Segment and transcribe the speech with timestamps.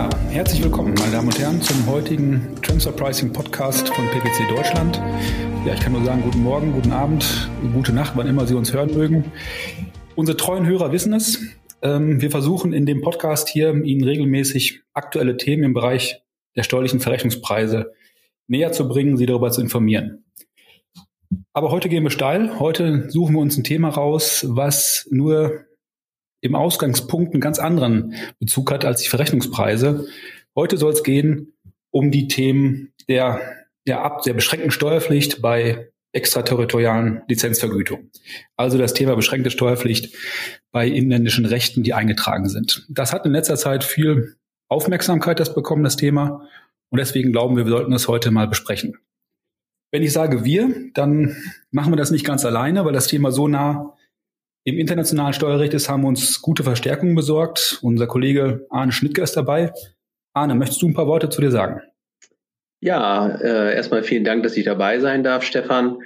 [0.00, 4.96] Ja, herzlich willkommen, meine Damen und Herren, zum heutigen Transfer Pricing Podcast von PwC Deutschland.
[5.66, 8.72] Ja, ich kann nur sagen, guten Morgen, guten Abend, gute Nacht, wann immer Sie uns
[8.72, 9.30] hören mögen.
[10.16, 11.42] Unsere treuen Hörer wissen es.
[11.82, 16.22] Ähm, wir versuchen in dem Podcast hier Ihnen regelmäßig aktuelle Themen im Bereich
[16.56, 17.92] der steuerlichen Verrechnungspreise
[18.48, 20.24] näher zu bringen, Sie darüber zu informieren.
[21.52, 22.58] Aber heute gehen wir steil.
[22.58, 25.66] Heute suchen wir uns ein Thema raus, was nur
[26.40, 30.06] im Ausgangspunkt einen ganz anderen Bezug hat als die Verrechnungspreise.
[30.56, 31.52] Heute soll es gehen
[31.90, 33.40] um die Themen der,
[33.86, 38.10] der, ab, der beschränkten Steuerpflicht bei extraterritorialen Lizenzvergütung.
[38.56, 40.14] Also das Thema beschränkte Steuerpflicht
[40.72, 42.86] bei inländischen Rechten, die eingetragen sind.
[42.88, 44.36] Das hat in letzter Zeit viel
[44.68, 46.48] Aufmerksamkeit das bekommen, das Thema.
[46.90, 48.96] Und deswegen glauben wir, wir sollten das heute mal besprechen.
[49.92, 51.36] Wenn ich sage wir, dann
[51.70, 53.96] machen wir das nicht ganz alleine, weil das Thema so nah
[54.64, 57.78] im internationalen Steuerrecht ist, haben wir uns gute Verstärkungen besorgt.
[57.82, 59.72] Unser Kollege Arne Schnittger ist dabei.
[60.34, 61.80] Arne, möchtest du ein paar Worte zu dir sagen?
[62.80, 65.98] Ja, äh, erstmal vielen Dank, dass ich dabei sein darf, Stefan.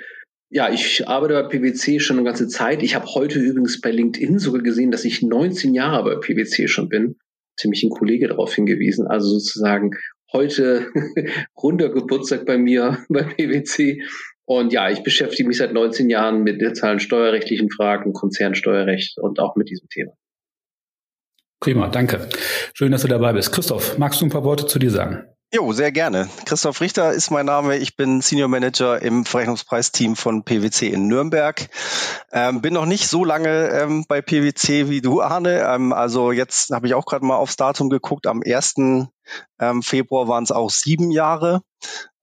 [0.50, 2.82] Ja, ich arbeite bei PwC schon eine ganze Zeit.
[2.82, 6.88] Ich habe heute übrigens bei LinkedIn sogar gesehen, dass ich 19 Jahre bei PwC schon
[6.88, 7.16] bin.
[7.56, 9.06] Ziemlich ein Kollege darauf hingewiesen.
[9.06, 9.92] Also sozusagen
[10.32, 10.86] heute
[11.62, 14.02] runder Geburtstag bei mir bei PwC.
[14.46, 19.56] Und ja, ich beschäftige mich seit 19 Jahren mit digitalen steuerrechtlichen Fragen, Konzernsteuerrecht und auch
[19.56, 20.12] mit diesem Thema.
[21.60, 22.28] Prima, danke.
[22.74, 23.52] Schön, dass du dabei bist.
[23.52, 25.24] Christoph, magst du ein paar Worte zu dir sagen?
[25.54, 26.28] Jo, sehr gerne.
[26.46, 27.76] Christoph Richter ist mein Name.
[27.76, 31.68] Ich bin Senior Manager im Verrechnungspreisteam von PwC in Nürnberg.
[32.32, 35.60] Ähm, bin noch nicht so lange ähm, bei PwC wie du, Arne.
[35.60, 38.26] Ähm, also jetzt habe ich auch gerade mal aufs Datum geguckt.
[38.26, 38.74] Am 1.
[39.60, 41.62] Ähm, Februar waren es auch sieben Jahre,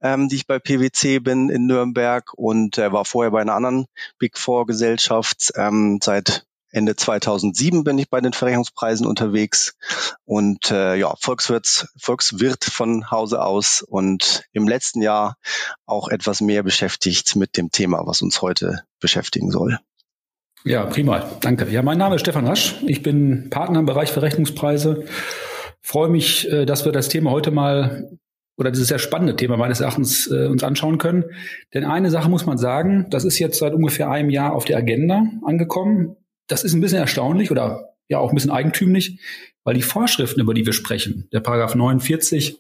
[0.02, 3.86] ähm, die ich bei PwC bin in Nürnberg und äh, war vorher bei einer anderen
[4.20, 9.76] Big Four Gesellschaft ähm, seit Ende 2007 bin ich bei den Verrechnungspreisen unterwegs
[10.24, 15.36] und äh, ja, Volkswirt, Volkswirt von Hause aus und im letzten Jahr
[15.86, 19.80] auch etwas mehr beschäftigt mit dem Thema, was uns heute beschäftigen soll.
[20.64, 21.30] Ja, prima.
[21.42, 21.68] Danke.
[21.70, 22.76] Ja, mein Name ist Stefan Rasch.
[22.86, 25.06] Ich bin Partner im Bereich Verrechnungspreise.
[25.82, 28.12] Freue mich, äh, dass wir das Thema heute mal
[28.58, 31.26] oder dieses sehr spannende Thema meines Erachtens äh, uns anschauen können.
[31.74, 34.78] Denn eine Sache muss man sagen, das ist jetzt seit ungefähr einem Jahr auf der
[34.78, 36.18] Agenda angekommen
[36.52, 39.20] das ist ein bisschen erstaunlich oder ja auch ein bisschen eigentümlich,
[39.64, 42.60] weil die Vorschriften, über die wir sprechen, der Paragraph 49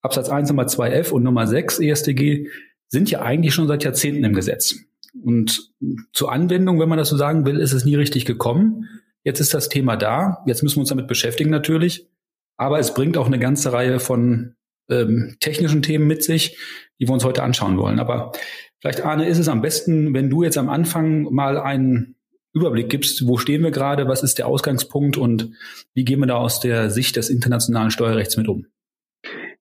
[0.00, 2.48] Absatz 1 Nummer 2f und Nummer 6 EStG,
[2.88, 4.76] sind ja eigentlich schon seit Jahrzehnten im Gesetz.
[5.22, 5.72] Und
[6.12, 8.88] zur Anwendung, wenn man das so sagen will, ist es nie richtig gekommen.
[9.24, 10.42] Jetzt ist das Thema da.
[10.46, 12.08] Jetzt müssen wir uns damit beschäftigen natürlich.
[12.56, 14.54] Aber es bringt auch eine ganze Reihe von
[14.88, 16.56] ähm, technischen Themen mit sich,
[17.00, 17.98] die wir uns heute anschauen wollen.
[17.98, 18.32] Aber
[18.80, 22.16] vielleicht, Arne, ist es am besten, wenn du jetzt am Anfang mal einen
[22.54, 25.52] Überblick gibst, wo stehen wir gerade, was ist der Ausgangspunkt und
[25.94, 28.66] wie gehen wir da aus der Sicht des internationalen Steuerrechts mit um?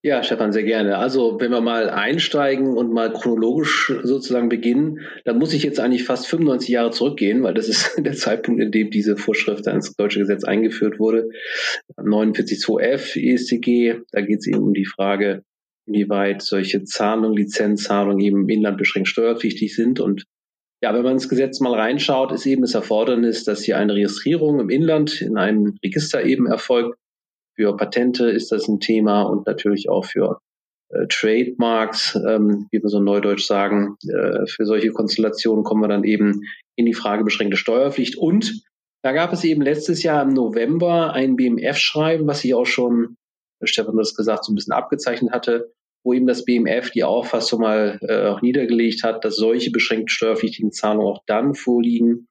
[0.07, 0.99] Ja, Stefan, sehr gerne.
[0.99, 6.05] Also wenn wir mal einsteigen und mal chronologisch sozusagen beginnen, dann muss ich jetzt eigentlich
[6.05, 10.19] fast 95 Jahre zurückgehen, weil das ist der Zeitpunkt, in dem diese Vorschrift ins deutsche
[10.19, 11.27] Gesetz eingeführt wurde.
[11.97, 15.43] 49.2f ESTG, da geht es eben um die Frage,
[15.85, 20.23] inwieweit solche Zahlungen, Lizenzzahlungen eben im Inland beschränkt steuerpflichtig sind und
[20.81, 24.61] ja, wenn man ins Gesetz mal reinschaut, ist eben das Erfordernis, dass hier eine Registrierung
[24.61, 26.97] im Inland in einem Register eben erfolgt.
[27.57, 30.39] Für Patente ist das ein Thema und natürlich auch für
[30.89, 33.95] äh, Trademarks, ähm, wie wir so neudeutsch sagen.
[34.07, 36.41] Äh, für solche Konstellationen kommen wir dann eben
[36.75, 38.17] in die Frage beschränkte Steuerpflicht.
[38.17, 38.61] Und
[39.03, 43.15] da gab es eben letztes Jahr im November ein BMF-Schreiben, was ich auch schon,
[43.63, 45.71] Stefan hat es gesagt, so ein bisschen abgezeichnet hatte,
[46.03, 50.71] wo eben das BMF die Auffassung mal äh, auch niedergelegt hat, dass solche beschränkt steuerpflichtigen
[50.71, 52.27] Zahlungen auch dann vorliegen,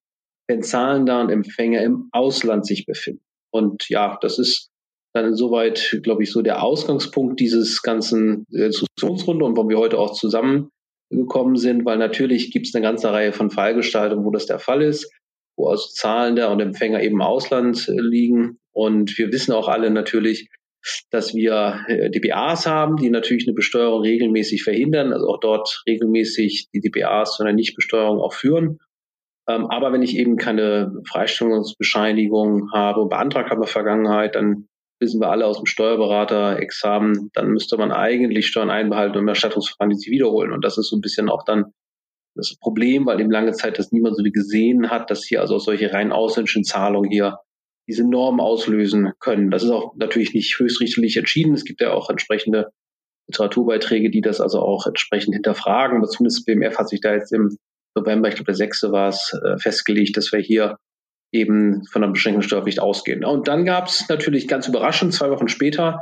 [0.49, 3.23] wenn Zahlender und Empfänger im Ausland sich befinden.
[3.53, 4.71] Und ja, das ist
[5.17, 9.99] dann insoweit, glaube ich, so der Ausgangspunkt dieses ganzen äh, Diskussionsrunde und warum wir heute
[9.99, 14.59] auch zusammengekommen sind, weil natürlich gibt es eine ganze Reihe von Fallgestaltungen, wo das der
[14.59, 15.11] Fall ist,
[15.57, 18.59] wo also Zahlender und Empfänger eben im Ausland liegen.
[18.73, 20.49] Und wir wissen auch alle natürlich,
[21.11, 26.69] dass wir äh, DBAs haben, die natürlich eine Besteuerung regelmäßig verhindern, also auch dort regelmäßig
[26.73, 28.79] die DBAs zu einer Nichtbesteuerung auch führen.
[29.49, 35.21] Ähm, aber wenn ich eben keine Freistellungsbescheinigung habe, beantragt habe in der Vergangenheit, dann wissen
[35.21, 40.11] wir alle aus dem Steuerberater-Examen, dann müsste man eigentlich Steuern einbehalten und Erstattungsverfahren die sie
[40.11, 40.53] wiederholen.
[40.53, 41.73] Und das ist so ein bisschen auch dann
[42.35, 45.59] das Problem, weil eben lange Zeit das niemand so wie gesehen hat, dass hier also
[45.59, 47.39] solche rein ausländischen Zahlungen hier
[47.89, 49.51] diese Norm auslösen können.
[49.51, 51.55] Das ist auch natürlich nicht höchstrichterlich entschieden.
[51.55, 52.71] Es gibt ja auch entsprechende
[53.29, 55.99] Literaturbeiträge, die das also auch entsprechend hinterfragen.
[55.99, 57.57] Aber zumindest BMF hat sich da jetzt im
[57.95, 58.83] November, ich glaube der 6.
[58.91, 60.77] war es, festgelegt, dass wir hier
[61.33, 63.25] eben von einer beschränkten Steuerpflicht ausgehen.
[63.25, 66.01] Und dann gab es natürlich ganz überraschend, zwei Wochen später,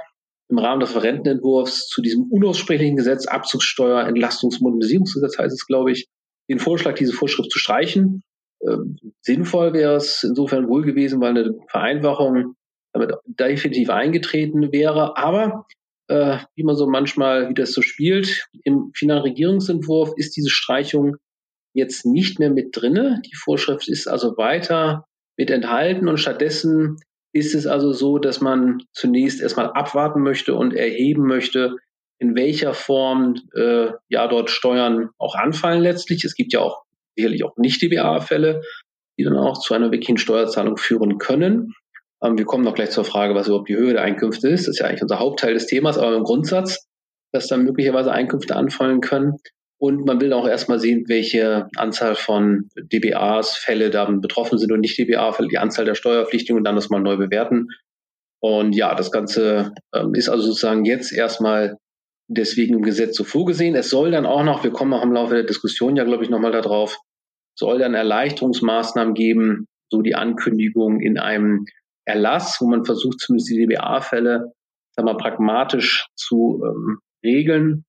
[0.51, 6.09] im Rahmen des Rentenentwurfs zu diesem unaussprechlichen Gesetz, Abzugssteuer, Entlastungsmodernisierungsgesetz heißt es, glaube ich,
[6.51, 8.23] den Vorschlag, diese Vorschrift zu streichen.
[8.67, 12.55] Ähm, sinnvoll wäre es insofern wohl gewesen, weil eine Vereinfachung
[12.93, 15.17] damit definitiv eingetreten wäre.
[15.17, 15.67] Aber
[16.09, 21.17] äh, wie man so manchmal, wie das so spielt, im finalen Regierungsentwurf ist diese Streichung
[21.73, 23.21] jetzt nicht mehr mit drinne.
[23.27, 25.07] Die Vorschrift ist also weiter
[25.37, 26.99] mit enthalten und stattdessen
[27.33, 31.77] ist es also so, dass man zunächst erstmal abwarten möchte und erheben möchte,
[32.19, 36.25] in welcher Form äh, ja dort Steuern auch anfallen letztlich.
[36.25, 36.85] Es gibt ja auch
[37.17, 38.63] sicherlich auch nicht DBA-Fälle,
[39.19, 41.75] die dann auch zu einer wirklichen Steuerzahlung führen können.
[42.23, 44.69] Ähm, wir kommen noch gleich zur Frage, was überhaupt die Höhe der Einkünfte ist.
[44.69, 46.87] Das ist ja eigentlich unser Hauptteil des Themas, aber im Grundsatz,
[47.33, 49.39] dass dann möglicherweise Einkünfte anfallen können.
[49.85, 54.81] Und man will auch erstmal sehen, welche Anzahl von DBAs, Fälle da betroffen sind und
[54.81, 57.69] nicht DBA-Fälle, die Anzahl der Steuerpflichtigen und dann das mal neu bewerten.
[58.41, 61.77] Und ja, das Ganze ähm, ist also sozusagen jetzt erstmal
[62.29, 63.75] deswegen im Gesetz so vorgesehen.
[63.75, 66.31] Es soll dann auch noch, wir kommen auch im Laufe der Diskussion ja, glaube ich,
[66.31, 66.97] nochmal darauf,
[67.55, 71.67] soll dann Erleichterungsmaßnahmen geben, so die Ankündigung in einem
[72.07, 74.51] Erlass, wo man versucht, zumindest die DBA-Fälle,
[74.97, 77.85] sagen wir, pragmatisch zu ähm, regeln.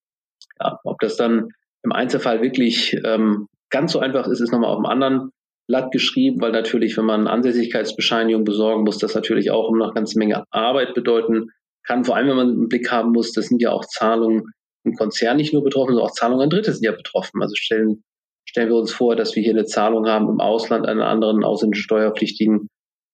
[0.59, 1.51] Ja, ob das dann
[1.85, 5.29] im Einzelfall wirklich ähm, ganz so einfach ist, ist nochmal auf einem anderen
[5.67, 10.19] Blatt geschrieben, weil natürlich, wenn man Ansässigkeitsbescheinigung besorgen muss, das natürlich auch noch eine ganze
[10.19, 11.49] Menge Arbeit bedeuten
[11.83, 12.03] kann.
[12.03, 14.43] Vor allem, wenn man einen Blick haben muss, das sind ja auch Zahlungen
[14.83, 17.41] im Konzern nicht nur betroffen, sondern auch Zahlungen an Dritte sind ja betroffen.
[17.41, 18.03] Also stellen,
[18.47, 21.43] stellen wir uns vor, dass wir hier eine Zahlung haben im Ausland an einen anderen
[21.43, 22.67] ausländischen Steuerpflichtigen.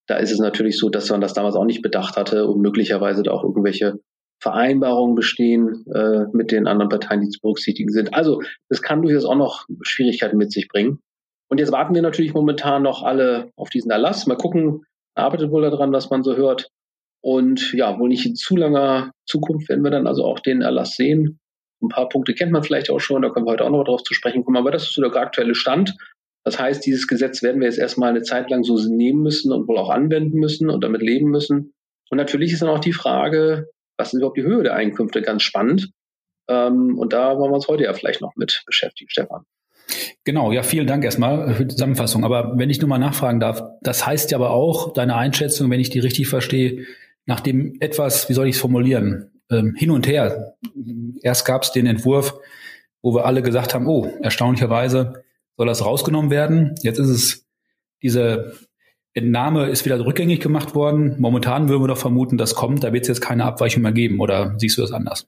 [0.07, 3.23] Da ist es natürlich so, dass man das damals auch nicht bedacht hatte und möglicherweise
[3.23, 4.00] da auch irgendwelche
[4.41, 8.13] Vereinbarungen bestehen äh, mit den anderen Parteien, die zu berücksichtigen sind.
[8.13, 10.99] Also das kann durchaus auch noch Schwierigkeiten mit sich bringen.
[11.47, 14.25] Und jetzt warten wir natürlich momentan noch alle auf diesen Erlass.
[14.25, 14.83] Mal gucken,
[15.15, 16.69] arbeitet wohl daran, was man so hört.
[17.23, 20.95] Und ja, wohl nicht in zu langer Zukunft werden wir dann also auch den Erlass
[20.95, 21.39] sehen.
[21.83, 24.03] Ein paar Punkte kennt man vielleicht auch schon, da können wir heute auch noch darauf
[24.03, 24.57] zu sprechen kommen.
[24.57, 25.95] Aber das ist so der aktuelle Stand.
[26.44, 29.67] Das heißt, dieses Gesetz werden wir jetzt erstmal eine Zeit lang so nehmen müssen und
[29.67, 31.73] wohl auch anwenden müssen und damit leben müssen.
[32.09, 33.67] Und natürlich ist dann auch die Frage,
[34.01, 35.21] was ist überhaupt die Höhe der Einkünfte?
[35.21, 35.92] Ganz spannend.
[36.48, 39.45] Ähm, und da wollen wir uns heute ja vielleicht noch mit beschäftigen, Stefan.
[40.24, 42.25] Genau, ja, vielen Dank erstmal für die Zusammenfassung.
[42.25, 45.80] Aber wenn ich nur mal nachfragen darf, das heißt ja aber auch, deine Einschätzung, wenn
[45.80, 46.86] ich die richtig verstehe,
[47.25, 50.56] nach dem etwas, wie soll ich es formulieren, ähm, hin und her.
[51.21, 52.39] Erst gab es den Entwurf,
[53.04, 55.24] wo wir alle gesagt haben, oh, erstaunlicherweise
[55.57, 56.74] soll das rausgenommen werden.
[56.81, 57.47] Jetzt ist es
[58.01, 58.54] diese
[59.13, 61.15] Entnahme ist wieder rückgängig gemacht worden.
[61.19, 62.83] Momentan würden wir doch vermuten, das kommt.
[62.83, 64.19] Da wird es jetzt keine Abweichung mehr geben.
[64.19, 65.25] Oder siehst du das anders?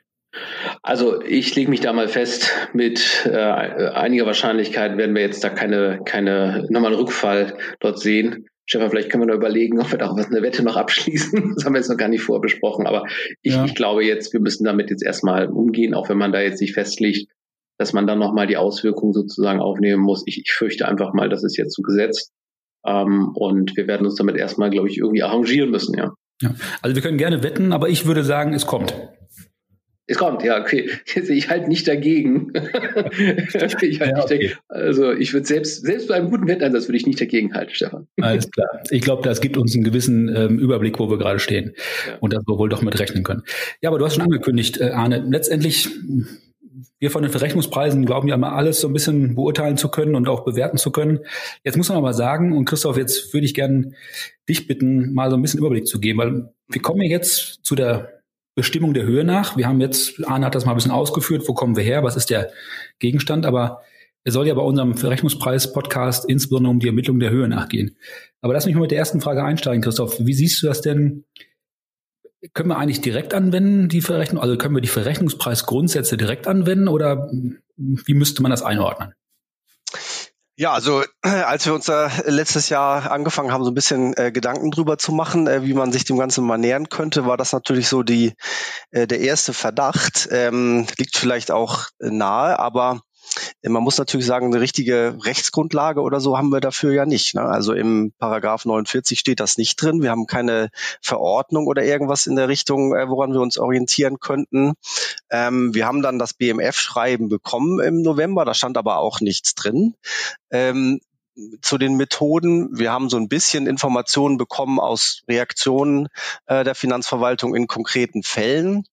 [0.81, 5.49] Also ich lege mich da mal fest, mit äh, einiger Wahrscheinlichkeit werden wir jetzt da
[5.49, 8.47] keine, keine nochmal einen Rückfall dort sehen.
[8.65, 11.53] Stefan, vielleicht können wir noch überlegen, ob wir da auch was eine Wette noch abschließen.
[11.55, 12.87] Das haben wir jetzt noch gar nicht vorbesprochen.
[12.87, 13.05] Aber
[13.41, 13.65] ich, ja.
[13.65, 16.73] ich glaube jetzt, wir müssen damit jetzt erstmal umgehen, auch wenn man da jetzt nicht
[16.73, 17.29] festlegt,
[17.77, 20.23] dass man dann nochmal die Auswirkungen sozusagen aufnehmen muss.
[20.25, 22.31] Ich, ich fürchte einfach mal, das ist jetzt so gesetzt.
[22.85, 26.13] Ähm, und wir werden uns damit erstmal, glaube ich, irgendwie arrangieren müssen, ja.
[26.41, 26.53] ja.
[26.81, 28.93] Also wir können gerne wetten, aber ich würde sagen, es kommt.
[30.05, 30.89] Es kommt, ja, okay.
[31.15, 32.51] Ich halte nicht dagegen.
[33.17, 34.27] ich halt ja, okay.
[34.27, 34.53] dagegen.
[34.67, 38.07] Also ich würde selbst, selbst bei einem guten Wetteinsatz würde ich nicht dagegen halten, Stefan.
[38.19, 38.67] Alles klar.
[38.89, 41.73] Ich glaube, das gibt uns einen gewissen ähm, Überblick, wo wir gerade stehen.
[42.05, 42.17] Ja.
[42.19, 43.43] Und dass wir wohl doch mit rechnen können.
[43.81, 45.87] Ja, aber du hast schon angekündigt, äh, Arne, letztendlich
[47.03, 50.29] wir von den Verrechnungspreisen glauben ja mal alles so ein bisschen beurteilen zu können und
[50.29, 51.19] auch bewerten zu können.
[51.65, 53.91] Jetzt muss man aber sagen, und Christoph, jetzt würde ich gerne
[54.47, 57.75] dich bitten, mal so ein bisschen Überblick zu geben, weil wir kommen ja jetzt zu
[57.75, 58.21] der
[58.55, 59.57] Bestimmung der Höhe nach.
[59.57, 62.15] Wir haben jetzt, Arne hat das mal ein bisschen ausgeführt, wo kommen wir her, was
[62.15, 62.51] ist der
[62.99, 63.81] Gegenstand, aber
[64.23, 67.97] es soll ja bei unserem Verrechnungspreis-Podcast insbesondere um die Ermittlung der Höhe nachgehen.
[68.39, 70.19] Aber lass mich mal mit der ersten Frage einsteigen, Christoph.
[70.21, 71.25] Wie siehst du das denn
[72.53, 74.41] können wir eigentlich direkt anwenden, die Verrechnung?
[74.41, 77.29] Also können wir die Verrechnungspreisgrundsätze direkt anwenden oder
[77.77, 79.13] wie müsste man das einordnen?
[80.55, 84.69] Ja, also als wir uns da letztes Jahr angefangen haben, so ein bisschen äh, Gedanken
[84.69, 87.87] drüber zu machen, äh, wie man sich dem Ganzen mal nähern könnte, war das natürlich
[87.87, 88.33] so die
[88.91, 90.27] äh, der erste Verdacht.
[90.31, 93.01] Ähm, liegt vielleicht auch nahe, aber
[93.63, 97.35] man muss natürlich sagen, eine richtige Rechtsgrundlage oder so haben wir dafür ja nicht.
[97.35, 97.41] Ne?
[97.41, 100.01] Also im Paragraph 49 steht das nicht drin.
[100.01, 100.69] Wir haben keine
[101.01, 104.73] Verordnung oder irgendwas in der Richtung, äh, woran wir uns orientieren könnten.
[105.29, 109.95] Ähm, wir haben dann das BMF-Schreiben bekommen im November, da stand aber auch nichts drin.
[110.51, 110.99] Ähm,
[111.61, 112.77] zu den Methoden.
[112.77, 116.07] Wir haben so ein bisschen Informationen bekommen aus Reaktionen
[116.45, 118.85] äh, der Finanzverwaltung in konkreten Fällen.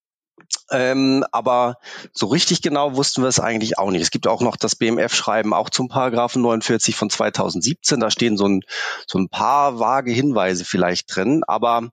[0.71, 1.77] Ähm, aber
[2.13, 4.03] so richtig genau wussten wir es eigentlich auch nicht.
[4.03, 8.01] Es gibt auch noch das BMF-Schreiben auch zum Paragraphen 49 von 2017.
[8.01, 8.63] Da stehen so ein,
[9.07, 11.91] so ein paar vage Hinweise vielleicht drin, aber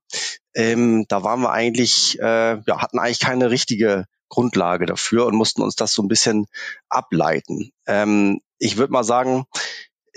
[0.54, 5.62] ähm, da waren wir eigentlich, äh, ja, hatten eigentlich keine richtige Grundlage dafür und mussten
[5.62, 6.48] uns das so ein bisschen
[6.90, 7.72] ableiten.
[7.86, 9.46] Ähm, ich würde mal sagen,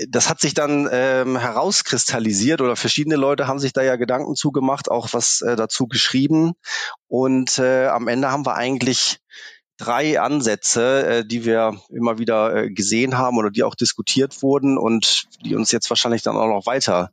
[0.08, 4.90] das hat sich dann ähm, herauskristallisiert oder verschiedene Leute haben sich da ja Gedanken zugemacht,
[4.90, 6.52] auch was äh, dazu geschrieben.
[7.08, 9.18] Und äh, am Ende haben wir eigentlich
[9.76, 14.78] drei Ansätze, äh, die wir immer wieder äh, gesehen haben oder die auch diskutiert wurden
[14.78, 17.12] und die uns jetzt wahrscheinlich dann auch noch weiter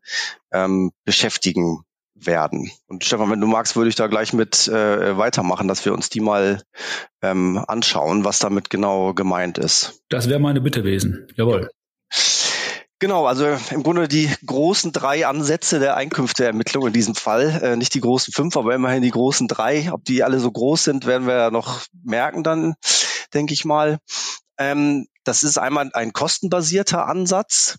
[0.52, 2.72] ähm, beschäftigen werden.
[2.88, 6.10] Und Stefan, wenn du magst, würde ich da gleich mit äh, weitermachen, dass wir uns
[6.10, 6.62] die mal
[7.22, 10.02] ähm, anschauen, was damit genau gemeint ist.
[10.10, 11.28] Das wäre meine Bitte gewesen.
[11.36, 11.70] Jawohl.
[13.00, 17.60] Genau, also im Grunde die großen drei Ansätze der Einkünfteermittlung in diesem Fall.
[17.62, 19.92] Äh, nicht die großen fünf, aber immerhin die großen drei.
[19.92, 22.74] Ob die alle so groß sind, werden wir ja noch merken dann,
[23.36, 24.00] denke ich mal.
[24.58, 27.78] Ähm, das ist einmal ein kostenbasierter Ansatz.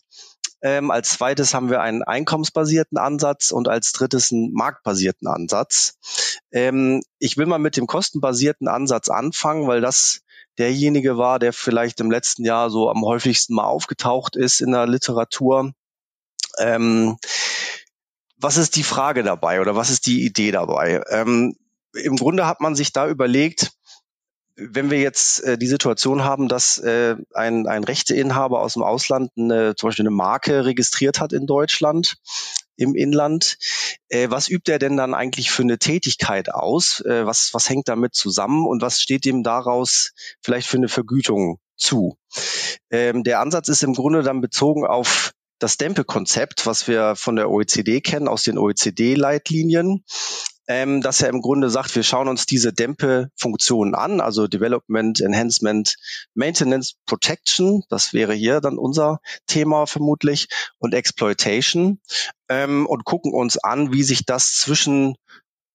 [0.62, 5.94] Ähm, als zweites haben wir einen einkommensbasierten Ansatz und als drittes einen marktbasierten Ansatz.
[6.52, 10.20] Ähm, ich will mal mit dem kostenbasierten Ansatz anfangen, weil das
[10.58, 14.86] derjenige war, der vielleicht im letzten Jahr so am häufigsten mal aufgetaucht ist in der
[14.86, 15.72] Literatur.
[16.58, 17.16] Ähm,
[18.36, 21.02] was ist die Frage dabei oder was ist die Idee dabei?
[21.10, 21.56] Ähm,
[21.92, 23.72] Im Grunde hat man sich da überlegt,
[24.56, 29.30] wenn wir jetzt äh, die Situation haben, dass äh, ein, ein Rechteinhaber aus dem Ausland
[29.36, 32.16] eine, zum Beispiel eine Marke registriert hat in Deutschland,
[32.78, 33.58] im Inland.
[34.08, 37.00] Äh, was übt er denn dann eigentlich für eine Tätigkeit aus?
[37.00, 41.58] Äh, was, was hängt damit zusammen und was steht ihm daraus vielleicht für eine Vergütung
[41.76, 42.16] zu?
[42.90, 47.50] Ähm, der Ansatz ist im Grunde dann bezogen auf das Dempel-Konzept, was wir von der
[47.50, 50.04] OECD kennen, aus den OECD-Leitlinien
[50.68, 55.96] ähm, dass er im Grunde sagt, wir schauen uns diese Dämpe-Funktionen an, also Development, Enhancement,
[56.34, 60.48] Maintenance, Protection, das wäre hier dann unser Thema vermutlich,
[60.78, 62.00] und Exploitation
[62.48, 65.16] ähm, und gucken uns an, wie sich das zwischen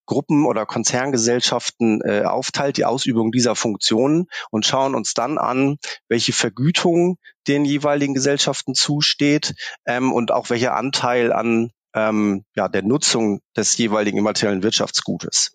[0.05, 6.33] Gruppen oder Konzerngesellschaften äh, aufteilt, die Ausübung dieser Funktionen und schauen uns dann an, welche
[6.33, 13.41] Vergütung den jeweiligen Gesellschaften zusteht ähm, und auch welcher Anteil an ähm, ja, der Nutzung
[13.55, 15.51] des jeweiligen immateriellen Wirtschaftsgutes.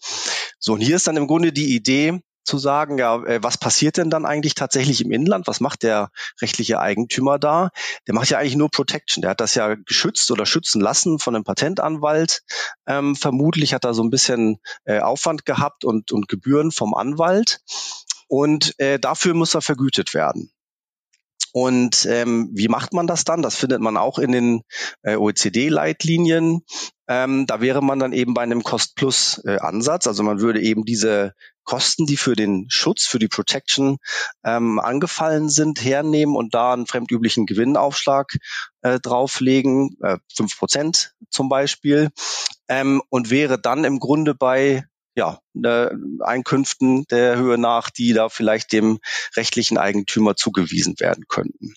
[0.58, 3.98] So, und hier ist dann im Grunde die Idee, zu sagen, ja, äh, was passiert
[3.98, 5.46] denn dann eigentlich tatsächlich im Inland?
[5.46, 7.70] Was macht der rechtliche Eigentümer da?
[8.06, 9.22] Der macht ja eigentlich nur Protection.
[9.22, 12.42] Der hat das ja geschützt oder schützen lassen von einem Patentanwalt.
[12.86, 17.60] Ähm, vermutlich hat er so ein bisschen äh, Aufwand gehabt und, und Gebühren vom Anwalt.
[18.26, 20.50] Und äh, dafür muss er vergütet werden.
[21.52, 23.42] Und ähm, wie macht man das dann?
[23.42, 24.62] Das findet man auch in den
[25.02, 26.62] äh, OECD-Leitlinien.
[27.08, 30.06] Ähm, da wäre man dann eben bei einem Cost-Plus-Ansatz.
[30.06, 31.32] Also man würde eben diese
[31.64, 33.98] Kosten, die für den Schutz, für die Protection
[34.44, 38.32] ähm, angefallen sind, hernehmen und da einen fremdüblichen Gewinnaufschlag
[38.82, 42.10] äh, drauflegen, äh, 5% zum Beispiel,
[42.68, 44.84] ähm, und wäre dann im Grunde bei
[45.18, 49.00] ja, äh, Einkünften der Höhe nach, die da vielleicht dem
[49.36, 51.74] rechtlichen Eigentümer zugewiesen werden könnten.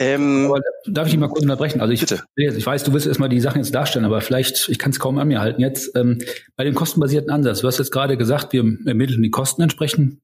[0.00, 1.80] Ähm, aber darf ich dich mal kurz unterbrechen?
[1.80, 2.22] Also ich, bitte.
[2.36, 5.18] ich weiß, du willst erstmal die Sachen jetzt darstellen, aber vielleicht, ich kann es kaum
[5.18, 5.60] an mir halten.
[5.60, 6.20] Jetzt ähm,
[6.54, 10.20] bei dem kostenbasierten Ansatz, du hast jetzt gerade gesagt, wir ermitteln die Kosten entsprechend,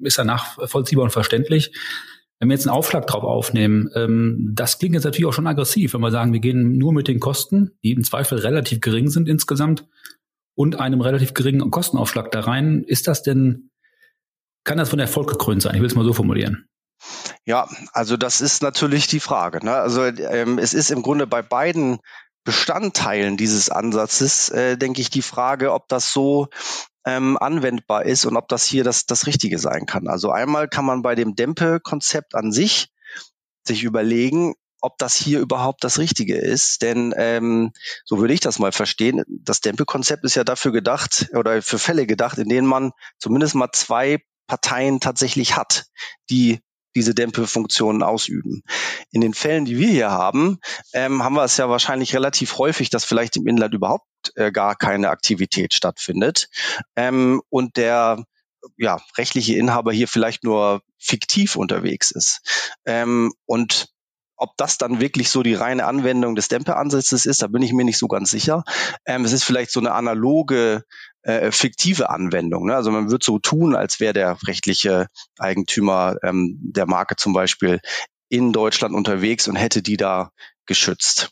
[0.00, 1.72] ist ja nachvollziehbar und verständlich.
[2.38, 5.92] Wenn wir jetzt einen Aufschlag drauf aufnehmen, ähm, das klingt jetzt natürlich auch schon aggressiv,
[5.92, 9.28] wenn wir sagen, wir gehen nur mit den Kosten, die im Zweifel relativ gering sind
[9.28, 9.84] insgesamt,
[10.54, 12.84] und einem relativ geringen Kostenaufschlag da rein.
[12.86, 13.70] Ist das denn,
[14.64, 15.74] kann das von Erfolg gekrönt sein?
[15.74, 16.66] Ich will es mal so formulieren.
[17.46, 19.64] Ja, also das ist natürlich die Frage.
[19.64, 19.74] Ne?
[19.74, 21.98] Also ähm, es ist im Grunde bei beiden
[22.44, 26.48] Bestandteilen dieses Ansatzes, äh, denke ich, die Frage, ob das so
[27.06, 30.08] ähm, anwendbar ist und ob das hier das, das Richtige sein kann.
[30.08, 32.88] Also einmal kann man bei dem Dempe-Konzept an sich
[33.66, 36.82] sich überlegen, ob das hier überhaupt das Richtige ist.
[36.82, 37.72] Denn ähm,
[38.04, 39.22] so würde ich das mal verstehen.
[39.28, 43.70] Das Dempelkonzept ist ja dafür gedacht oder für Fälle gedacht, in denen man zumindest mal
[43.72, 45.86] zwei Parteien tatsächlich hat,
[46.28, 46.60] die
[46.96, 48.62] diese Dämpelfunktionen ausüben.
[49.12, 50.58] In den Fällen, die wir hier haben,
[50.92, 54.74] ähm, haben wir es ja wahrscheinlich relativ häufig, dass vielleicht im Inland überhaupt äh, gar
[54.74, 56.48] keine Aktivität stattfindet
[56.96, 58.24] ähm, und der
[58.76, 62.40] ja, rechtliche Inhaber hier vielleicht nur fiktiv unterwegs ist.
[62.84, 63.88] Ähm, und
[64.40, 67.84] ob das dann wirklich so die reine Anwendung des Dämpferansatzes ist, da bin ich mir
[67.84, 68.64] nicht so ganz sicher.
[69.04, 70.84] Ähm, es ist vielleicht so eine analoge,
[71.22, 72.66] äh, fiktive Anwendung.
[72.66, 72.74] Ne?
[72.74, 77.80] Also man wird so tun, als wäre der rechtliche Eigentümer ähm, der Marke zum Beispiel
[78.30, 80.30] in Deutschland unterwegs und hätte die da
[80.64, 81.30] geschützt.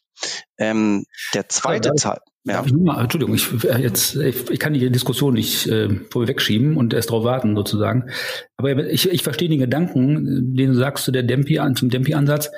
[0.59, 2.19] Ähm, der zweite Teil.
[2.45, 2.63] Ja.
[2.65, 6.93] Ich mal, Entschuldigung, ich, äh, jetzt, ich, ich kann die Diskussion nicht äh, vorwegschieben und
[6.93, 8.11] erst darauf warten sozusagen.
[8.57, 12.51] Aber ich, ich verstehe den Gedanken, den du sagst zu der Dempi, zum Dempi-Ansatz.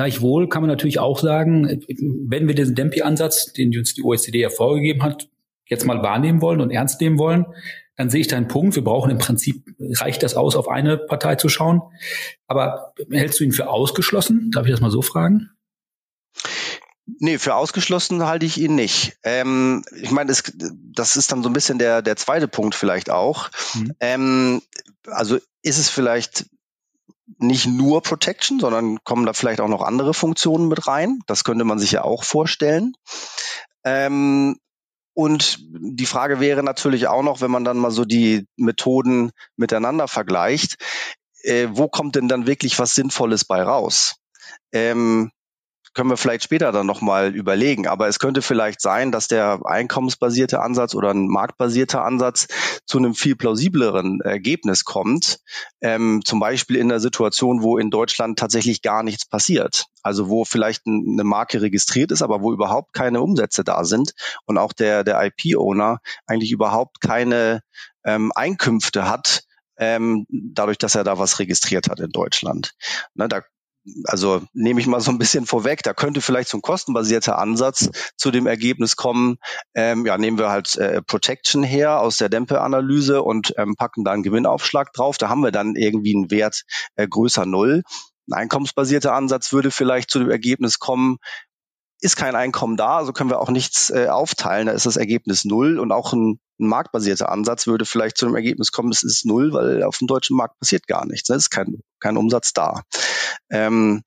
[0.00, 1.84] Gleichwohl kann man natürlich auch sagen,
[2.26, 5.28] wenn wir diesen Dempi-Ansatz, den uns die OECD ja vorgegeben hat,
[5.66, 7.44] jetzt mal wahrnehmen wollen und ernst nehmen wollen,
[7.96, 8.74] dann sehe ich da einen Punkt.
[8.74, 11.82] Wir brauchen im Prinzip, reicht das aus, auf eine Partei zu schauen.
[12.46, 14.50] Aber hältst du ihn für ausgeschlossen?
[14.52, 15.50] Darf ich das mal so fragen?
[17.18, 19.18] Nee, für ausgeschlossen halte ich ihn nicht.
[19.22, 23.10] Ähm, ich meine, das, das ist dann so ein bisschen der, der zweite Punkt vielleicht
[23.10, 23.50] auch.
[23.74, 23.92] Mhm.
[24.00, 24.62] Ähm,
[25.04, 26.46] also ist es vielleicht
[27.38, 31.20] nicht nur Protection, sondern kommen da vielleicht auch noch andere Funktionen mit rein.
[31.26, 32.94] Das könnte man sich ja auch vorstellen.
[33.84, 34.56] Ähm,
[35.14, 40.08] und die Frage wäre natürlich auch noch, wenn man dann mal so die Methoden miteinander
[40.08, 40.76] vergleicht,
[41.42, 44.16] äh, wo kommt denn dann wirklich was Sinnvolles bei raus?
[44.72, 45.30] Ähm,
[45.94, 47.86] können wir vielleicht später dann nochmal überlegen.
[47.86, 52.46] Aber es könnte vielleicht sein, dass der einkommensbasierte Ansatz oder ein marktbasierter Ansatz
[52.86, 55.40] zu einem viel plausibleren Ergebnis kommt.
[55.80, 59.86] Ähm, zum Beispiel in der Situation, wo in Deutschland tatsächlich gar nichts passiert.
[60.02, 64.12] Also wo vielleicht eine Marke registriert ist, aber wo überhaupt keine Umsätze da sind
[64.46, 67.60] und auch der, der IP-Owner eigentlich überhaupt keine
[68.04, 69.42] ähm, Einkünfte hat,
[69.76, 72.72] ähm, dadurch, dass er da was registriert hat in Deutschland.
[73.14, 73.42] Ne, da
[74.04, 77.90] also nehme ich mal so ein bisschen vorweg, da könnte vielleicht so ein kostenbasierter Ansatz
[78.16, 79.36] zu dem Ergebnis kommen,
[79.74, 84.12] ähm, ja, nehmen wir halt äh, Protection her aus der Dämpfe-Analyse und ähm, packen da
[84.12, 85.18] einen Gewinnaufschlag drauf.
[85.18, 86.62] Da haben wir dann irgendwie einen Wert
[86.96, 87.82] äh, größer Null.
[88.30, 91.18] Ein einkommensbasierter Ansatz würde vielleicht zu dem Ergebnis kommen,
[92.00, 94.66] ist kein Einkommen da, also können wir auch nichts äh, aufteilen.
[94.66, 98.34] Da ist das Ergebnis null und auch ein, ein marktbasierter Ansatz würde vielleicht zu dem
[98.34, 101.28] Ergebnis kommen, es ist null, weil auf dem deutschen Markt passiert gar nichts.
[101.28, 101.36] Ne?
[101.36, 102.82] Ist kein, kein Umsatz da.
[103.50, 104.02] Ähm,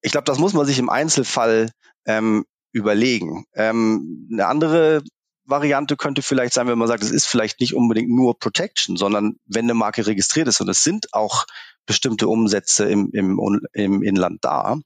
[0.00, 1.70] ich glaube, das muss man sich im Einzelfall
[2.06, 3.44] ähm, überlegen.
[3.54, 5.02] Ähm, eine andere
[5.44, 9.36] Variante könnte vielleicht sein, wenn man sagt, es ist vielleicht nicht unbedingt nur Protection, sondern
[9.46, 11.46] wenn eine Marke registriert ist und es sind auch
[11.86, 13.40] bestimmte Umsätze im, im,
[13.72, 14.78] im Inland da,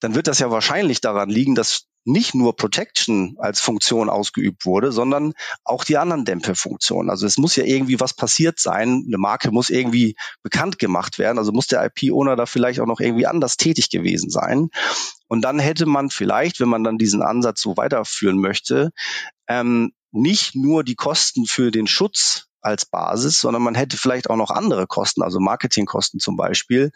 [0.00, 4.92] dann wird das ja wahrscheinlich daran liegen, dass nicht nur Protection als Funktion ausgeübt wurde,
[4.92, 5.32] sondern
[5.64, 7.10] auch die anderen Dämpfe-Funktionen.
[7.10, 9.02] Also es muss ja irgendwie was passiert sein.
[9.06, 11.38] Eine Marke muss irgendwie bekannt gemacht werden.
[11.38, 14.68] Also muss der IP-Owner da vielleicht auch noch irgendwie anders tätig gewesen sein.
[15.26, 18.92] Und dann hätte man vielleicht, wenn man dann diesen Ansatz so weiterführen möchte,
[19.48, 24.36] ähm, nicht nur die Kosten für den Schutz als Basis, sondern man hätte vielleicht auch
[24.36, 26.90] noch andere Kosten, also Marketingkosten zum Beispiel,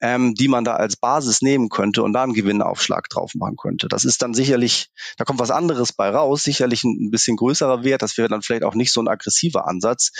[0.00, 3.86] ähm, die man da als Basis nehmen könnte und da einen Gewinnaufschlag drauf machen könnte.
[3.86, 7.84] Das ist dann sicherlich, da kommt was anderes bei raus, sicherlich ein, ein bisschen größerer
[7.84, 8.02] Wert.
[8.02, 10.12] Das wäre dann vielleicht auch nicht so ein aggressiver Ansatz.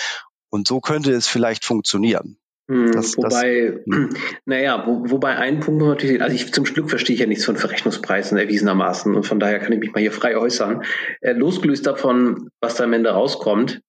[0.51, 2.37] Und so könnte es vielleicht funktionieren.
[2.71, 4.11] Hm, das, wobei, das, hm.
[4.45, 7.57] naja, wo, wobei ein Punkt natürlich, also ich zum Glück verstehe ich ja nichts von
[7.57, 10.85] Verrechnungspreisen erwiesenermaßen und von daher kann ich mich mal hier frei äußern.
[11.21, 13.81] Äh, losgelöst davon, was da am Ende rauskommt,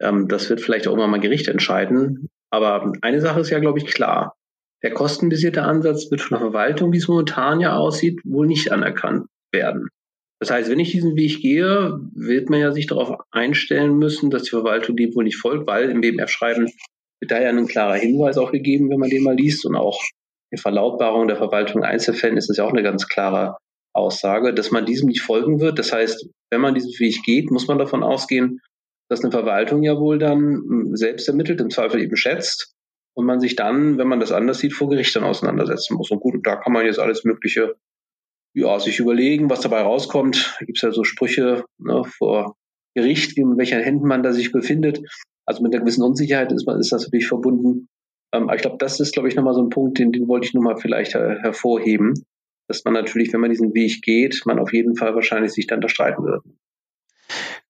[0.00, 2.28] ähm, das wird vielleicht auch immer mal Gericht entscheiden.
[2.50, 4.34] Aber eine Sache ist ja, glaube ich, klar.
[4.82, 9.26] Der kostenbasierte Ansatz wird von der Verwaltung, wie es momentan ja aussieht, wohl nicht anerkannt
[9.52, 9.88] werden.
[10.38, 14.42] Das heißt, wenn ich diesen Weg gehe, wird man ja sich darauf einstellen müssen, dass
[14.42, 16.70] die Verwaltung dem wohl nicht folgt, weil im BMF-Schreiben
[17.20, 20.02] wird da ja ein klarer Hinweis auch gegeben, wenn man den mal liest und auch
[20.50, 23.56] in Verlautbarung der Verwaltung Einzelfällen ist es ja auch eine ganz klare
[23.94, 25.78] Aussage, dass man diesem nicht folgen wird.
[25.78, 28.60] Das heißt, wenn man diesen Weg geht, muss man davon ausgehen,
[29.08, 32.74] dass eine Verwaltung ja wohl dann hm, selbst ermittelt, im Zweifel eben schätzt
[33.14, 36.10] und man sich dann, wenn man das anders sieht, vor Gericht dann auseinandersetzen muss.
[36.10, 37.76] Und gut, da kann man jetzt alles Mögliche
[38.54, 40.56] ja, sich überlegen, was dabei rauskommt.
[40.58, 42.56] Da gibt es ja so Sprüche ne, vor
[42.94, 45.00] Gericht, in welchen Händen man da sich befindet.
[45.44, 47.88] Also mit einer gewissen Unsicherheit ist, man, ist das natürlich verbunden.
[48.32, 50.46] Ähm, aber ich glaube, das ist, glaube ich, nochmal so ein Punkt, den, den wollte
[50.46, 52.14] ich nochmal vielleicht her hervorheben,
[52.68, 55.80] dass man natürlich, wenn man diesen Weg geht, man auf jeden Fall wahrscheinlich sich dann
[55.80, 56.42] da streiten wird.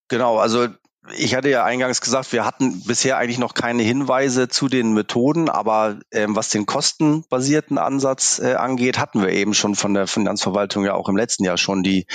[0.09, 0.69] Genau, also
[1.15, 5.49] ich hatte ja eingangs gesagt, wir hatten bisher eigentlich noch keine Hinweise zu den Methoden,
[5.49, 10.85] aber ähm, was den kostenbasierten Ansatz äh, angeht, hatten wir eben schon von der Finanzverwaltung
[10.85, 12.07] ja auch im letzten Jahr schon die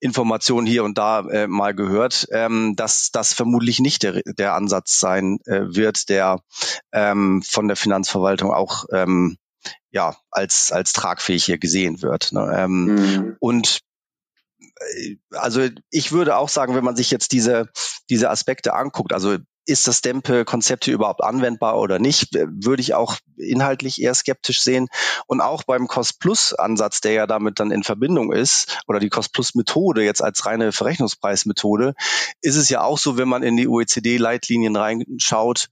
[0.00, 5.00] Informationen hier und da äh, mal gehört, ähm, dass das vermutlich nicht der, der Ansatz
[5.00, 6.40] sein äh, wird, der
[6.92, 9.36] ähm, von der Finanzverwaltung auch ähm,
[9.90, 12.32] ja als als tragfähig hier gesehen wird.
[12.32, 12.52] Ne?
[12.56, 13.36] Ähm, mhm.
[13.40, 13.80] Und
[15.30, 17.70] also ich würde auch sagen, wenn man sich jetzt diese,
[18.10, 23.16] diese Aspekte anguckt, also ist das Dempe-Konzept hier überhaupt anwendbar oder nicht, würde ich auch
[23.36, 24.86] inhaltlich eher skeptisch sehen.
[25.26, 30.22] Und auch beim Cost-Plus-Ansatz, der ja damit dann in Verbindung ist, oder die Cost-Plus-Methode jetzt
[30.22, 31.94] als reine Verrechnungspreismethode,
[32.42, 35.68] ist es ja auch so, wenn man in die OECD-Leitlinien reinschaut,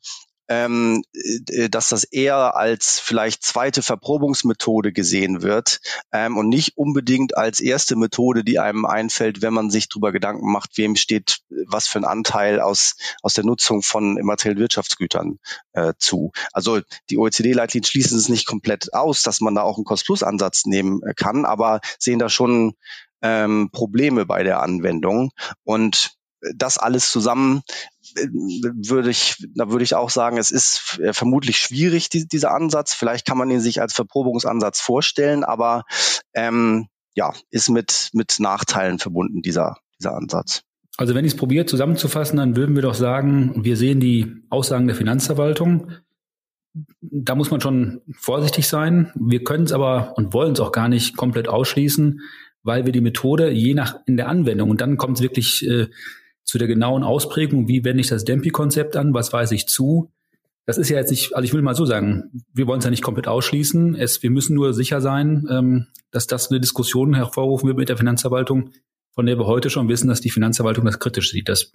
[0.49, 1.03] ähm,
[1.51, 5.81] äh, dass das eher als vielleicht zweite Verprobungsmethode gesehen wird
[6.13, 10.51] ähm, und nicht unbedingt als erste Methode, die einem einfällt, wenn man sich darüber Gedanken
[10.51, 15.39] macht, wem steht was für ein Anteil aus, aus der Nutzung von immateriellen Wirtschaftsgütern
[15.73, 16.33] äh, zu.
[16.53, 16.81] Also
[17.11, 21.15] die OECD-Leitlinien schließen es nicht komplett aus, dass man da auch einen Cost-Plus-Ansatz nehmen äh,
[21.15, 22.75] kann, aber sehen da schon
[23.23, 25.31] ähm, Probleme bei der Anwendung.
[25.65, 26.17] Und
[26.55, 27.63] das alles zusammen
[28.17, 32.53] äh, würde ich, da würde ich auch sagen, es ist äh, vermutlich schwierig, die, dieser
[32.53, 32.95] Ansatz.
[32.95, 35.85] Vielleicht kann man ihn sich als Verprobungsansatz vorstellen, aber
[36.35, 40.63] ähm, ja, ist mit, mit Nachteilen verbunden, dieser, dieser Ansatz.
[40.97, 44.87] Also wenn ich es probiere zusammenzufassen, dann würden wir doch sagen, wir sehen die Aussagen
[44.87, 45.91] der Finanzverwaltung.
[47.01, 49.13] Da muss man schon vorsichtig sein.
[49.15, 52.21] Wir können es aber und wollen es auch gar nicht komplett ausschließen,
[52.63, 55.89] weil wir die Methode je nach in der Anwendung und dann kommt es wirklich äh,
[56.45, 60.13] zu der genauen Ausprägung, wie wende ich das Dempi-Konzept an, was weise ich zu.
[60.67, 62.91] Das ist ja jetzt nicht, also ich will mal so sagen, wir wollen es ja
[62.91, 63.95] nicht komplett ausschließen.
[63.97, 67.97] Es, wir müssen nur sicher sein, ähm, dass das eine Diskussion hervorrufen wird mit der
[67.97, 68.71] Finanzverwaltung,
[69.13, 71.49] von der wir heute schon wissen, dass die Finanzverwaltung das kritisch sieht.
[71.49, 71.73] Das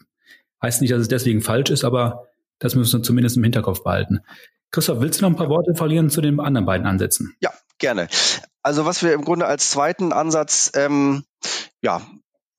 [0.61, 2.27] heißt nicht, dass es deswegen falsch ist, aber
[2.57, 4.19] das müssen wir zumindest im Hinterkopf behalten.
[4.71, 7.35] Christoph, willst du noch ein paar Worte verlieren zu den anderen beiden Ansätzen?
[7.41, 8.07] Ja, gerne.
[8.61, 11.23] Also was wir im Grunde als zweiten Ansatz ähm,
[11.81, 12.01] ja,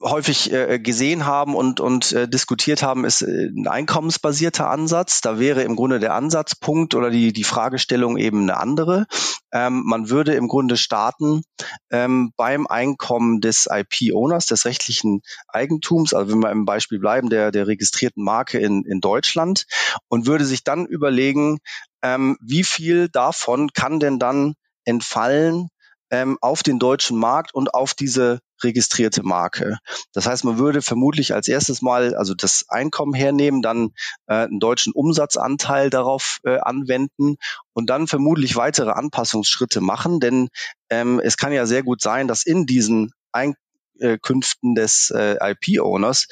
[0.03, 5.21] häufig äh, gesehen haben und, und äh, diskutiert haben, ist äh, ein einkommensbasierter Ansatz.
[5.21, 9.07] Da wäre im Grunde der Ansatzpunkt oder die, die Fragestellung eben eine andere.
[9.53, 11.43] Ähm, man würde im Grunde starten
[11.91, 17.51] ähm, beim Einkommen des IP-Owners, des rechtlichen Eigentums, also wenn wir im Beispiel bleiben, der,
[17.51, 19.67] der registrierten Marke in, in Deutschland
[20.09, 21.59] und würde sich dann überlegen,
[22.03, 25.69] ähm, wie viel davon kann denn dann entfallen
[26.11, 29.79] ähm, auf den deutschen Markt und auf diese registrierte Marke.
[30.13, 33.91] Das heißt, man würde vermutlich als erstes mal also das Einkommen hernehmen, dann
[34.27, 37.37] äh, einen deutschen Umsatzanteil darauf äh, anwenden
[37.73, 40.49] und dann vermutlich weitere Anpassungsschritte machen, denn
[40.91, 46.27] ähm, es kann ja sehr gut sein, dass in diesen Einkünften des äh, IP-Owners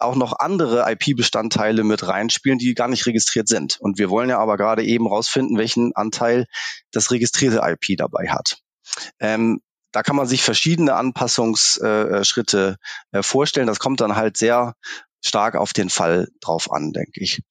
[0.00, 3.78] auch noch andere IP-Bestandteile mit reinspielen, die gar nicht registriert sind.
[3.80, 6.46] Und wir wollen ja aber gerade eben rausfinden, welchen Anteil
[6.90, 8.58] das registrierte IP dabei hat.
[9.20, 9.60] Ähm,
[9.92, 12.76] da kann man sich verschiedene Anpassungsschritte
[13.12, 13.66] äh, vorstellen.
[13.66, 14.74] Das kommt dann halt sehr
[15.24, 17.42] stark auf den Fall drauf an, denke ich.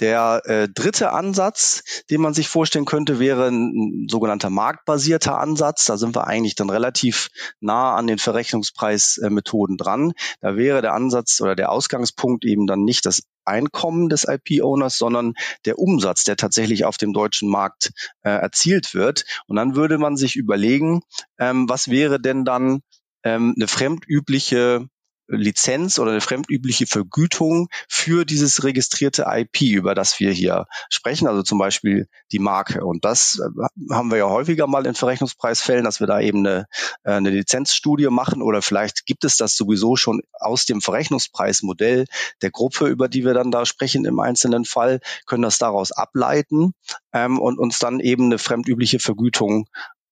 [0.00, 5.84] Der äh, dritte Ansatz, den man sich vorstellen könnte, wäre ein, sogenannter marktbasierter Ansatz.
[5.84, 7.28] Da sind wir eigentlich dann relativ
[7.60, 10.12] nah an den Verrechnungspreismethoden äh, dran.
[10.40, 15.34] Da wäre der Ansatz oder der Ausgangspunkt eben dann nicht das Einkommen des IP-Owners, sondern
[15.64, 19.24] der Umsatz, der tatsächlich auf dem deutschen Markt äh, erzielt wird.
[19.46, 21.02] Und dann würde man sich überlegen,
[21.38, 22.80] ähm, was wäre denn dann
[23.24, 24.88] ähm, eine fremdübliche
[25.28, 31.42] Lizenz oder eine fremdübliche Vergütung für dieses registrierte IP, über das wir hier sprechen, also
[31.42, 32.84] zum Beispiel die Marke.
[32.84, 36.66] Und das äh, haben wir ja häufiger mal in Verrechnungspreisfällen, dass wir da eben eine,
[37.04, 42.06] äh, eine Lizenzstudie machen oder vielleicht gibt es das sowieso schon aus dem Verrechnungspreismodell
[42.42, 46.74] der Gruppe, über die wir dann da sprechen im einzelnen Fall, können das daraus ableiten
[47.12, 49.68] ähm, und uns dann eben eine fremdübliche Vergütung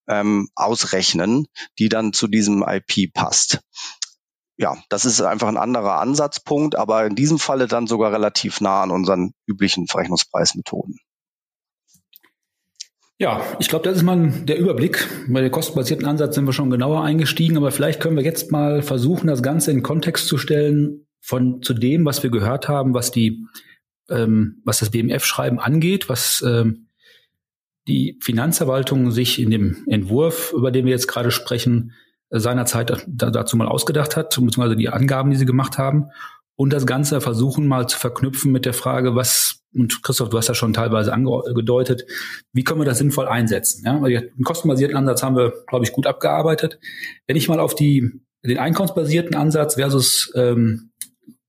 [0.09, 1.47] ähm, ausrechnen,
[1.79, 3.61] die dann zu diesem IP passt
[4.57, 8.83] ja, das ist einfach ein anderer Ansatzpunkt, aber in diesem Falle dann sogar relativ nah
[8.83, 10.99] an unseren üblichen Verrechnungspreismethoden.
[13.19, 15.07] Ja, ich glaube, das ist mal der Überblick.
[15.29, 18.83] Bei der kostenbasierten Ansatz sind wir schon genauer eingestiegen, aber vielleicht können wir jetzt mal
[18.83, 23.13] versuchen, das Ganze in Kontext zu stellen von zu dem, was wir gehört haben, was
[23.13, 23.47] die,
[24.11, 26.89] ähm, was das BMF-Schreiben angeht, was ähm,
[27.87, 31.93] die Finanzverwaltung sich in dem Entwurf, über den wir jetzt gerade sprechen,
[32.33, 36.07] seinerzeit dazu mal ausgedacht hat, beziehungsweise die Angaben, die sie gemacht haben.
[36.57, 40.49] Und das Ganze versuchen mal zu verknüpfen mit der Frage, was, und Christoph, du hast
[40.49, 42.05] ja schon teilweise angedeutet,
[42.53, 43.85] wie können wir das sinnvoll einsetzen?
[43.85, 46.79] Ja, den kostenbasierten Ansatz haben wir, glaube ich, gut abgearbeitet.
[47.27, 50.91] Wenn ich mal auf die, den einkommensbasierten Ansatz versus ähm,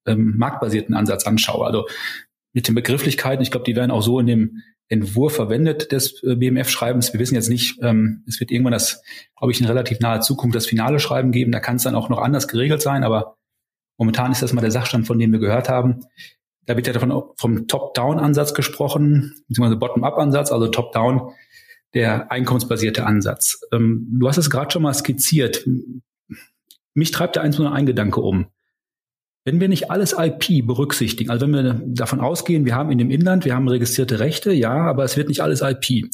[0.06, 1.86] ähm, marktbasierten Ansatz anschaue, also
[2.54, 4.62] mit den Begrifflichkeiten, ich glaube, die werden auch so in dem
[4.94, 7.12] Entwurf verwendet des äh, BMF-Schreibens.
[7.14, 9.02] Wir wissen jetzt nicht, ähm, es wird irgendwann das,
[9.38, 11.52] glaube ich, in relativ naher Zukunft das finale Schreiben geben.
[11.52, 13.38] Da kann es dann auch noch anders geregelt sein, aber
[13.98, 16.02] momentan ist das mal der Sachstand, von dem wir gehört haben.
[16.66, 21.34] Da wird ja davon vom Top-Down-Ansatz gesprochen, beziehungsweise Bottom-Up-Ansatz, also Top-Down,
[21.94, 23.60] der einkommensbasierte Ansatz.
[23.74, 25.68] Ähm, du hast es gerade schon mal skizziert.
[26.94, 28.48] Mich treibt da eins nur ein Gedanke um.
[29.46, 33.12] Wenn wir nicht alles IP berücksichtigen, also wenn wir davon ausgehen, wir haben in dem
[33.12, 36.10] Inland, wir haben registrierte Rechte, ja, aber es wird nicht alles IP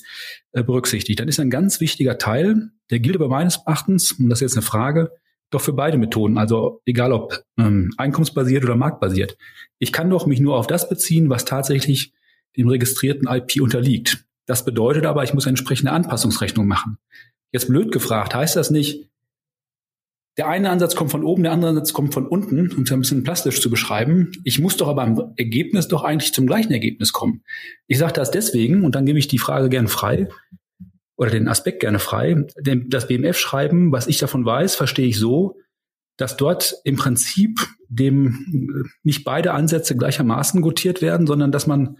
[0.51, 4.39] äh, berücksichtigt, dann ist ein ganz wichtiger Teil, der gilt aber meines Erachtens, und das
[4.39, 5.11] ist jetzt eine Frage,
[5.51, 9.37] doch für beide Methoden, also egal ob ähm, einkommensbasiert oder marktbasiert.
[9.79, 12.13] Ich kann doch mich nur auf das beziehen, was tatsächlich
[12.57, 14.25] dem registrierten IP unterliegt.
[14.45, 16.97] Das bedeutet aber, ich muss eine entsprechende Anpassungsrechnung machen.
[17.51, 19.09] Jetzt blöd gefragt, heißt das nicht,
[20.39, 23.01] der eine Ansatz kommt von oben, der andere Ansatz kommt von unten, um es ein
[23.01, 24.31] bisschen plastisch zu beschreiben.
[24.45, 27.43] Ich muss doch aber im Ergebnis doch eigentlich zum gleichen Ergebnis kommen.
[27.87, 30.29] Ich sage das deswegen, und dann gebe ich die Frage gern frei,
[31.17, 32.45] oder den Aspekt gerne frei.
[32.57, 35.57] Denn das BMF-Schreiben, was ich davon weiß, verstehe ich so,
[36.15, 41.97] dass dort im Prinzip dem nicht beide Ansätze gleichermaßen gotiert werden, sondern dass man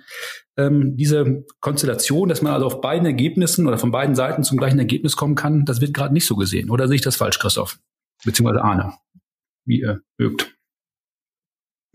[0.55, 4.79] ähm, diese Konstellation, dass man also auf beiden Ergebnissen oder von beiden Seiten zum gleichen
[4.79, 6.69] Ergebnis kommen kann, das wird gerade nicht so gesehen.
[6.69, 7.79] Oder sehe ich das falsch, Christoph?
[8.23, 8.97] Beziehungsweise Arne,
[9.65, 10.55] wie ihr mögt.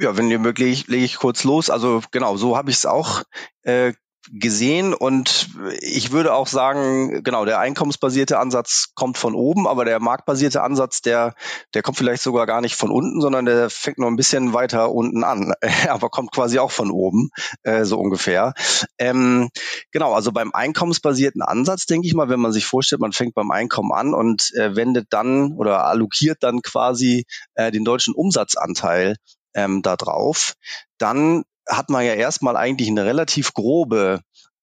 [0.01, 1.71] Ja, wenn ihr möglich, lege ich kurz los.
[1.71, 3.23] Also genau, so habe ich es auch
[3.63, 3.93] äh,
[4.33, 10.01] gesehen und ich würde auch sagen, genau, der einkommensbasierte Ansatz kommt von oben, aber der
[10.01, 11.35] marktbasierte Ansatz, der,
[11.75, 14.93] der kommt vielleicht sogar gar nicht von unten, sondern der fängt noch ein bisschen weiter
[14.93, 15.53] unten an,
[15.89, 17.31] aber kommt quasi auch von oben,
[17.63, 18.55] äh, so ungefähr.
[18.99, 19.51] Ähm,
[19.93, 23.51] genau, also beim einkommensbasierten Ansatz, denke ich mal, wenn man sich vorstellt, man fängt beim
[23.51, 29.17] Einkommen an und äh, wendet dann oder allokiert dann quasi äh, den deutschen Umsatzanteil
[29.55, 30.55] ähm, da drauf,
[30.99, 34.21] dann hat man ja erstmal eigentlich eine relativ grobe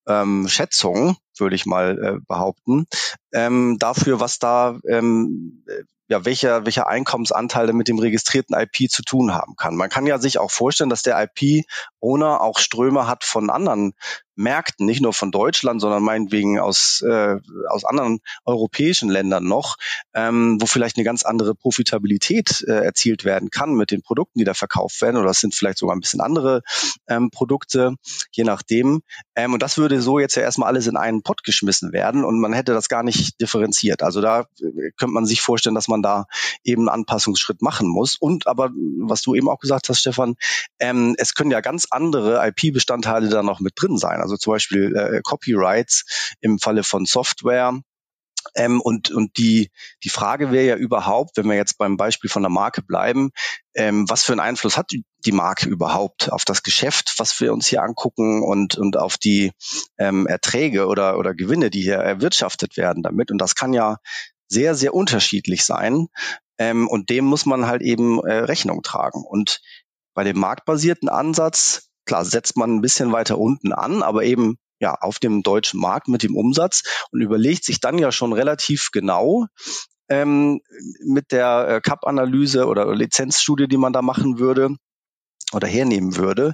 [0.08, 2.86] ähm, Schätzung, würde ich mal äh, behaupten,
[3.34, 5.64] ähm, dafür, was da ähm,
[6.12, 9.78] ja, welcher, welcher Einkommensanteile mit dem registrierten IP zu tun haben kann.
[9.78, 13.94] Man kann ja sich auch vorstellen, dass der IP-Owner auch Ströme hat von anderen
[14.36, 17.38] Märkten, nicht nur von Deutschland, sondern meinetwegen aus, äh,
[17.70, 19.76] aus anderen europäischen Ländern noch,
[20.14, 24.46] ähm, wo vielleicht eine ganz andere Profitabilität äh, erzielt werden kann mit den Produkten, die
[24.46, 25.18] da verkauft werden.
[25.18, 26.62] Oder es sind vielleicht sogar ein bisschen andere
[27.08, 27.96] ähm, Produkte,
[28.32, 29.02] je nachdem.
[29.36, 32.40] Ähm, und das würde so jetzt ja erstmal alles in einen Pott geschmissen werden und
[32.40, 34.04] man hätte das gar nicht differenziert.
[34.04, 36.26] Also da äh, könnte man sich vorstellen, dass man da
[36.64, 38.16] eben einen Anpassungsschritt machen muss.
[38.16, 40.36] Und aber, was du eben auch gesagt hast, Stefan,
[40.80, 44.21] ähm, es können ja ganz andere IP-Bestandteile da noch mit drin sein.
[44.22, 47.80] Also zum Beispiel äh, Copyrights im Falle von Software.
[48.56, 49.70] Ähm, und und die,
[50.04, 53.30] die Frage wäre ja überhaupt, wenn wir jetzt beim Beispiel von der Marke bleiben,
[53.76, 54.92] ähm, was für einen Einfluss hat
[55.26, 59.52] die Marke überhaupt auf das Geschäft, was wir uns hier angucken und, und auf die
[59.98, 63.32] ähm, Erträge oder, oder Gewinne, die hier erwirtschaftet werden damit.
[63.32, 63.98] Und das kann ja
[64.48, 66.08] sehr, sehr unterschiedlich sein.
[66.58, 69.24] Ähm, und dem muss man halt eben äh, Rechnung tragen.
[69.24, 69.62] Und
[70.14, 74.96] bei dem marktbasierten Ansatz Klar, setzt man ein bisschen weiter unten an, aber eben ja
[74.96, 79.46] auf dem deutschen Markt mit dem Umsatz und überlegt sich dann ja schon relativ genau
[80.10, 80.60] ähm,
[81.06, 84.76] mit der äh, CAP-Analyse oder Lizenzstudie, die man da machen würde
[85.54, 86.54] oder hernehmen würde,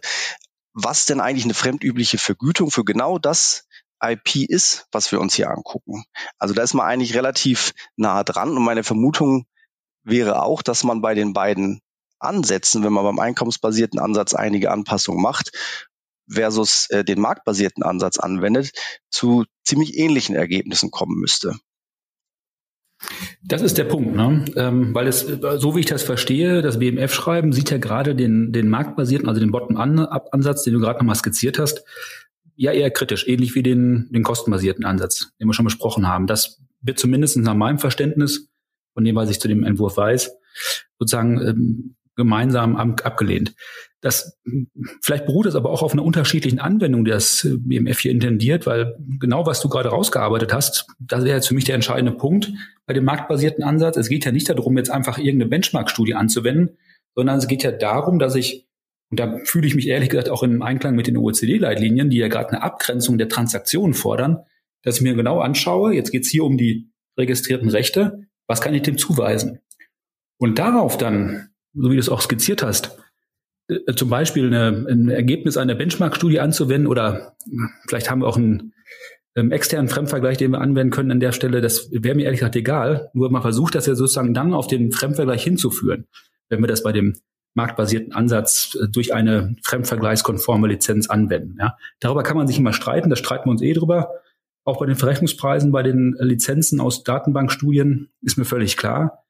[0.73, 3.65] was denn eigentlich eine fremdübliche Vergütung für genau das
[3.99, 6.03] IP ist, was wir uns hier angucken.
[6.37, 9.47] Also da ist man eigentlich relativ nah dran und meine Vermutung
[10.03, 11.81] wäre auch, dass man bei den beiden
[12.19, 15.51] Ansätzen, wenn man beim einkommensbasierten Ansatz einige Anpassungen macht,
[16.29, 18.71] versus äh, den marktbasierten Ansatz anwendet,
[19.09, 21.55] zu ziemlich ähnlichen Ergebnissen kommen müsste.
[23.43, 24.45] Das ist der Punkt, ne?
[24.55, 28.69] Ähm, weil es, so wie ich das verstehe, das BMF-Schreiben sieht ja gerade den, den
[28.69, 31.83] marktbasierten, also den Bottom-up-Ansatz, den du gerade nochmal skizziert hast,
[32.55, 36.25] ja eher kritisch, ähnlich wie den, den kostenbasierten Ansatz, den wir schon besprochen haben.
[36.25, 38.49] Das wird zumindest nach meinem Verständnis,
[38.93, 40.35] von dem, was ich zu dem Entwurf weiß,
[40.97, 43.55] sozusagen ähm, gemeinsam abgelehnt.
[44.01, 44.37] Das,
[45.01, 48.95] vielleicht beruht es aber auch auf einer unterschiedlichen Anwendung, die das BMF hier intendiert, weil
[49.19, 52.51] genau was du gerade rausgearbeitet hast, das wäre jetzt für mich der entscheidende Punkt
[52.85, 53.97] bei dem marktbasierten Ansatz.
[53.97, 56.77] Es geht ja nicht darum, jetzt einfach irgendeine Benchmark-Studie anzuwenden,
[57.15, 58.67] sondern es geht ja darum, dass ich,
[59.09, 62.27] und da fühle ich mich ehrlich gesagt auch im Einklang mit den OECD-Leitlinien, die ja
[62.27, 64.43] gerade eine Abgrenzung der Transaktionen fordern,
[64.83, 68.75] dass ich mir genau anschaue, jetzt geht es hier um die registrierten Rechte, was kann
[68.75, 69.59] ich dem zuweisen?
[70.37, 72.97] Und darauf dann so wie du es auch skizziert hast,
[73.67, 77.35] äh, zum Beispiel eine, ein Ergebnis einer Benchmark-Studie anzuwenden oder
[77.87, 78.73] vielleicht haben wir auch einen
[79.35, 82.55] ähm, externen Fremdvergleich, den wir anwenden können an der Stelle, das wäre mir ehrlich gesagt
[82.55, 83.09] egal.
[83.13, 86.07] Nur man versucht das ja sozusagen dann auf den Fremdvergleich hinzuführen,
[86.49, 87.15] wenn wir das bei dem
[87.53, 91.57] marktbasierten Ansatz äh, durch eine fremdvergleichskonforme Lizenz anwenden.
[91.59, 91.77] Ja.
[91.99, 94.11] Darüber kann man sich immer streiten, da streiten wir uns eh drüber.
[94.63, 99.23] Auch bei den Verrechnungspreisen, bei den Lizenzen aus Datenbankstudien ist mir völlig klar.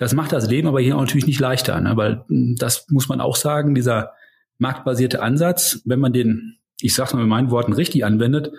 [0.00, 1.94] Das macht das Leben aber hier natürlich nicht leichter, ne?
[1.94, 4.14] weil hm, das muss man auch sagen, dieser
[4.56, 8.50] marktbasierte Ansatz, wenn man den, ich sage mal mit meinen Worten, richtig anwendet,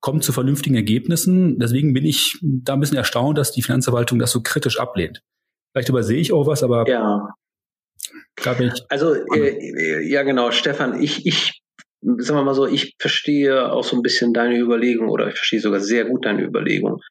[0.00, 1.58] kommt zu vernünftigen Ergebnissen.
[1.58, 5.22] Deswegen bin ich da ein bisschen erstaunt, dass die Finanzverwaltung das so kritisch ablehnt.
[5.72, 7.28] Vielleicht übersehe ich auch was, aber ja.
[8.34, 8.82] glaube ich.
[8.88, 11.60] Also äh, ja genau, Stefan, ich, ich
[12.00, 15.60] sagen wir mal so, ich verstehe auch so ein bisschen deine Überlegung oder ich verstehe
[15.60, 17.02] sogar sehr gut deine Überlegung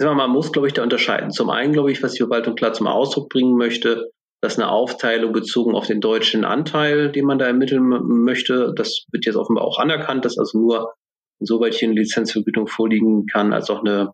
[0.00, 1.30] man muss, glaube ich, da unterscheiden.
[1.30, 5.32] Zum einen, glaube ich, was die Verwaltung klar zum Ausdruck bringen möchte, dass eine Aufteilung
[5.32, 9.78] bezogen auf den deutschen Anteil, den man da ermitteln möchte, das wird jetzt offenbar auch
[9.78, 10.94] anerkannt, dass also nur
[11.40, 14.12] insoweit hier eine Lizenzvergütung vorliegen kann, als auch eine,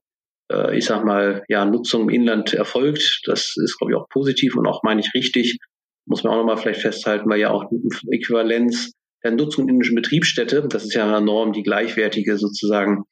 [0.51, 3.23] äh, ich sag mal, ja, Nutzung im Inland erfolgt.
[3.27, 5.59] Das ist, glaube ich, auch positiv und auch, meine ich, richtig.
[6.07, 7.70] Muss man auch nochmal vielleicht festhalten, weil ja auch
[8.11, 8.92] Äquivalenz
[9.23, 13.05] der Nutzung indischen Betriebsstätte, das ist ja eine Norm, die gleichwertige sozusagen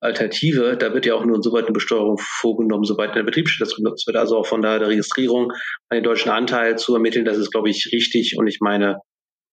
[0.00, 4.16] Alternative, da wird ja auch nur insoweit eine Besteuerung vorgenommen, soweit eine Betriebsstätte genutzt wird.
[4.16, 5.52] Also auch von daher der Registrierung
[5.92, 9.00] den deutschen Anteil zu ermitteln, das ist, glaube ich, richtig und ich meine,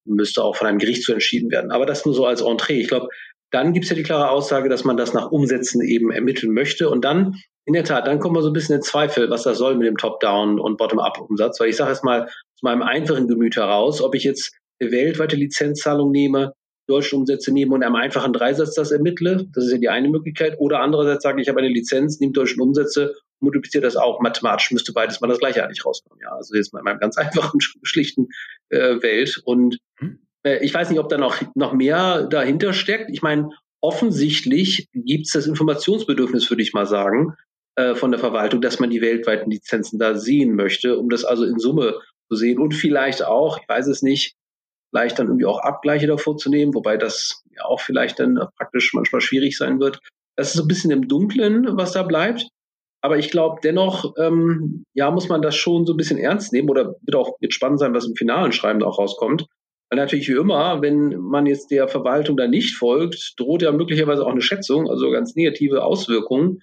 [0.06, 1.72] müsste auch von einem Gericht zu entschieden werden.
[1.72, 2.80] Aber das nur so als Entree.
[2.80, 3.08] Ich glaube,
[3.52, 6.90] dann gibt es ja die klare Aussage, dass man das nach Umsätzen eben ermitteln möchte.
[6.90, 9.58] Und dann, in der Tat, dann kommen wir so ein bisschen in Zweifel, was das
[9.58, 11.60] soll mit dem Top-Down- und Bottom-up-Umsatz.
[11.60, 15.36] Weil ich sage jetzt mal aus meinem einfachen Gemüt heraus, ob ich jetzt eine weltweite
[15.36, 16.54] Lizenzzahlung nehme
[16.88, 19.48] deutsche Umsätze nehme und einem einfachen Dreisatz das ermittle.
[19.54, 20.56] Das ist ja die eine Möglichkeit.
[20.60, 24.22] Oder andererseits sage ich, ich habe eine Lizenz, nehme deutsche Umsätze, multipliziere das auch.
[24.22, 26.20] Mathematisch müsste beides mal das gleiche eigentlich rauskommen.
[26.22, 28.28] Ja, also jetzt mal in meinem ganz einfachen, schlichten
[28.70, 29.42] äh, Welt.
[29.46, 30.20] Und hm.
[30.44, 33.10] äh, ich weiß nicht, ob da noch, noch mehr dahinter steckt.
[33.12, 33.50] Ich meine,
[33.82, 37.36] offensichtlich gibt es das Informationsbedürfnis, würde ich mal sagen,
[37.76, 41.44] äh, von der Verwaltung, dass man die weltweiten Lizenzen da sehen möchte, um das also
[41.44, 44.35] in Summe zu sehen und vielleicht auch, ich weiß es nicht,
[44.96, 48.94] vielleicht dann irgendwie auch Abgleiche davor zu nehmen, wobei das ja auch vielleicht dann praktisch
[48.94, 50.00] manchmal schwierig sein wird.
[50.38, 52.48] Das ist so ein bisschen im Dunklen, was da bleibt.
[53.02, 56.70] Aber ich glaube dennoch, ähm, ja, muss man das schon so ein bisschen ernst nehmen
[56.70, 59.48] oder wird auch jetzt spannend sein, was im finalen Schreiben auch rauskommt.
[59.90, 64.26] Weil natürlich wie immer, wenn man jetzt der Verwaltung da nicht folgt, droht ja möglicherweise
[64.26, 66.62] auch eine Schätzung, also ganz negative Auswirkungen.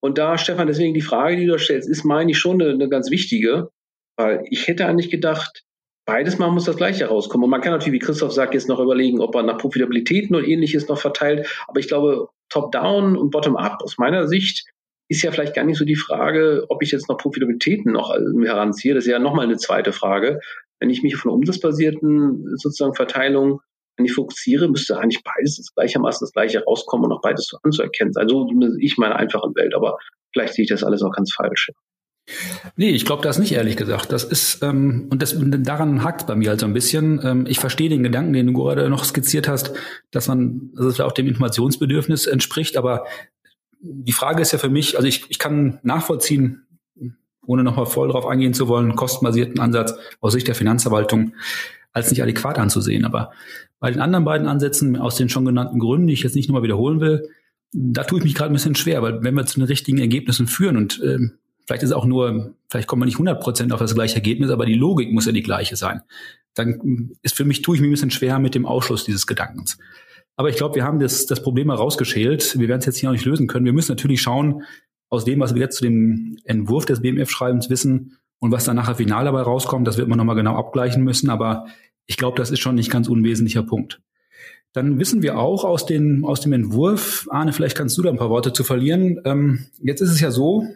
[0.00, 2.88] Und da, Stefan, deswegen die Frage, die du stellst, ist, meine ich, schon eine, eine
[2.88, 3.68] ganz wichtige,
[4.16, 5.66] weil ich hätte eigentlich gedacht,
[6.06, 7.44] beides Mal muss das Gleiche rauskommen.
[7.44, 10.44] Und man kann natürlich, wie Christoph sagt, jetzt noch überlegen, ob man nach Profitabilitäten und
[10.44, 11.46] ähnliches noch verteilt.
[11.68, 14.64] Aber ich glaube, Top-Down und Bottom-up aus meiner Sicht
[15.08, 18.94] ist ja vielleicht gar nicht so die Frage, ob ich jetzt noch Profitabilitäten noch heranziehe.
[18.94, 20.40] Das ist ja nochmal eine zweite Frage.
[20.80, 23.60] Wenn ich mich auf eine umsatzbasierten sozusagen Verteilung
[23.96, 28.12] wenn ich fokussiere, müsste eigentlich beides gleichermaßen das gleiche rauskommen und auch beides so anzuerkennen
[28.12, 28.28] sein.
[28.28, 29.98] So ich meine einfachen Welt, aber
[30.32, 31.70] vielleicht sehe ich das alles auch ganz falsch.
[32.74, 34.10] Nee, ich glaube das nicht, ehrlich gesagt.
[34.10, 37.20] Das ist, ähm, und das, daran hakt bei mir halt so ein bisschen.
[37.22, 39.72] Ähm, ich verstehe den Gedanken, den du gerade noch skizziert hast,
[40.10, 43.04] dass man, dass es auch dem Informationsbedürfnis entspricht, aber
[43.80, 46.66] die Frage ist ja für mich, also ich, ich kann nachvollziehen,
[47.46, 51.32] ohne nochmal voll darauf eingehen zu wollen, kostenbasierten Ansatz aus Sicht der Finanzverwaltung
[51.92, 53.04] als nicht adäquat anzusehen.
[53.04, 53.32] Aber
[53.78, 56.64] bei den anderen beiden Ansätzen, aus den schon genannten Gründen, die ich jetzt nicht nochmal
[56.64, 57.28] wiederholen will,
[57.72, 60.46] da tue ich mich gerade ein bisschen schwer, weil wenn wir zu den richtigen Ergebnissen
[60.46, 63.94] führen und ähm, Vielleicht ist auch nur, vielleicht kommt man nicht 100 Prozent auf das
[63.94, 66.02] gleiche Ergebnis, aber die Logik muss ja die gleiche sein.
[66.54, 69.78] Dann ist für mich, tue ich mir ein bisschen schwer mit dem Ausschluss dieses Gedankens.
[70.36, 72.58] Aber ich glaube, wir haben das, das Problem herausgeschält.
[72.58, 73.64] Wir werden es jetzt hier noch nicht lösen können.
[73.64, 74.62] Wir müssen natürlich schauen,
[75.08, 78.96] aus dem, was wir jetzt zu dem Entwurf des BMF-Schreibens wissen und was dann nachher
[78.96, 81.30] final dabei rauskommt, das wird man nochmal genau abgleichen müssen.
[81.30, 81.66] Aber
[82.06, 84.00] ich glaube, das ist schon nicht ganz unwesentlicher Punkt.
[84.72, 88.18] Dann wissen wir auch aus, den, aus dem Entwurf, Arne, vielleicht kannst du da ein
[88.18, 89.20] paar Worte zu verlieren.
[89.24, 90.66] Ähm, jetzt ist es ja so,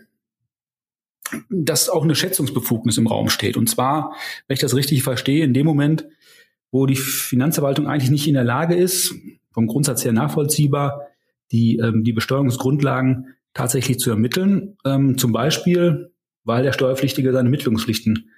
[1.49, 3.57] dass auch eine Schätzungsbefugnis im Raum steht.
[3.57, 4.15] Und zwar,
[4.47, 6.07] wenn ich das richtig verstehe, in dem Moment,
[6.71, 9.15] wo die Finanzverwaltung eigentlich nicht in der Lage ist,
[9.53, 11.07] vom Grundsatz her nachvollziehbar,
[11.53, 14.77] die, ähm, die Besteuerungsgrundlagen tatsächlich zu ermitteln.
[14.85, 16.13] Ähm, zum Beispiel,
[16.45, 18.31] weil der Steuerpflichtige seine Ermittlungspflichten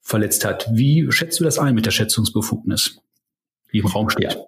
[0.00, 0.68] verletzt hat.
[0.72, 3.00] Wie schätzt du das ein mit der Schätzungsbefugnis,
[3.72, 4.34] die im Raum steht?
[4.34, 4.40] Ja.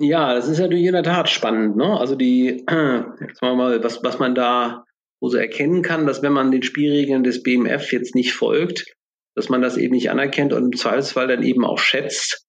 [0.00, 1.76] Ja, das ist natürlich in der Tat spannend.
[1.76, 1.98] Ne?
[1.98, 2.64] Also die,
[3.20, 4.84] jetzt mal, was, was man da
[5.20, 8.84] wo sie erkennen kann, dass wenn man den Spielregeln des BMF jetzt nicht folgt,
[9.34, 12.44] dass man das eben nicht anerkennt und im Zweifelsfall dann eben auch schätzt.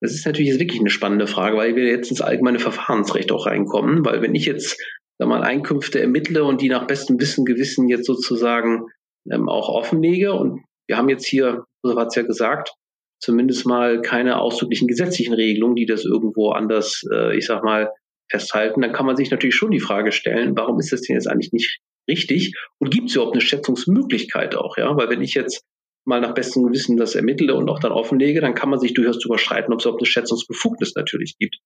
[0.00, 3.46] Das ist natürlich jetzt wirklich eine spannende Frage, weil wir jetzt ins allgemeine Verfahrensrecht auch
[3.46, 4.80] reinkommen, weil wenn ich jetzt
[5.18, 8.86] sag mal Einkünfte ermittle und die nach bestem Wissen Gewissen jetzt sozusagen
[9.30, 12.74] ähm, auch offenlege und wir haben jetzt hier, so hat es ja gesagt,
[13.20, 17.92] zumindest mal keine ausdrücklichen gesetzlichen Regelungen, die das irgendwo anders, äh, ich sag mal,
[18.30, 21.28] festhalten, dann kann man sich natürlich schon die Frage stellen, warum ist das denn jetzt
[21.28, 22.54] eigentlich nicht richtig?
[22.78, 24.76] Und gibt es überhaupt eine Schätzungsmöglichkeit auch?
[24.76, 25.64] Ja, weil wenn ich jetzt
[26.04, 29.18] mal nach bestem Gewissen das ermittle und auch dann offenlege, dann kann man sich durchaus
[29.18, 31.58] darüber streiten, ob es überhaupt eine Schätzungsbefugnis natürlich gibt.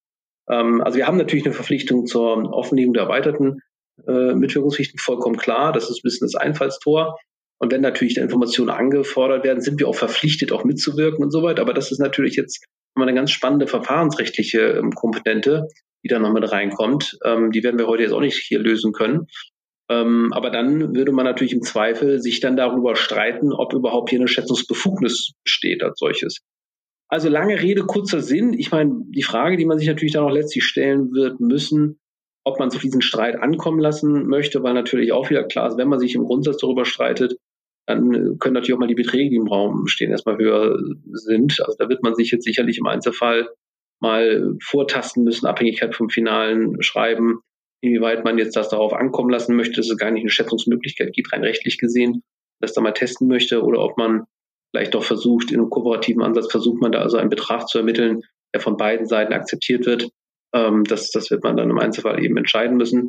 [0.49, 3.61] Ähm, also wir haben natürlich eine Verpflichtung zur Offenlegung der erweiterten
[4.07, 5.73] äh, Mitwirkungspflichten, vollkommen klar.
[5.73, 7.19] Das ist ein bisschen das Einfallstor.
[7.59, 11.63] Und wenn natürlich Informationen angefordert werden, sind wir auch verpflichtet, auch mitzuwirken und so weiter.
[11.63, 15.69] Aber das ist natürlich jetzt eine ganz spannende verfahrensrechtliche ähm, Komponente,
[16.03, 17.19] die da noch mit reinkommt.
[17.25, 19.27] Ähm, die werden wir heute jetzt auch nicht hier lösen können.
[19.89, 24.19] Ähm, aber dann würde man natürlich im Zweifel sich dann darüber streiten, ob überhaupt hier
[24.19, 26.41] eine Schätzungsbefugnis besteht als solches.
[27.09, 28.53] Also lange Rede, kurzer Sinn.
[28.59, 32.01] Ich meine, die Frage, die man sich natürlich dann auch letztlich stellen wird müssen,
[32.45, 35.89] ob man zu diesem Streit ankommen lassen möchte, weil natürlich auch wieder klar ist, wenn
[35.89, 37.37] man sich im Grundsatz darüber streitet,
[37.87, 40.77] dann können natürlich auch mal die Beträge, die im Raum stehen, erstmal höher
[41.13, 41.61] sind.
[41.65, 43.49] Also da wird man sich jetzt sicherlich im Einzelfall
[44.01, 47.41] mal vortasten müssen, Abhängigkeit vom finalen Schreiben,
[47.81, 51.33] inwieweit man jetzt das darauf ankommen lassen möchte, dass es gar nicht eine Schätzungsmöglichkeit gibt,
[51.33, 52.23] rein rechtlich gesehen,
[52.61, 54.25] das da mal testen möchte oder ob man
[54.73, 58.23] vielleicht doch versucht, in einem kooperativen Ansatz versucht man da also einen Betrag zu ermitteln,
[58.55, 60.09] der von beiden Seiten akzeptiert wird.
[60.55, 63.09] Ähm, das, das wird man dann im Einzelfall eben entscheiden müssen.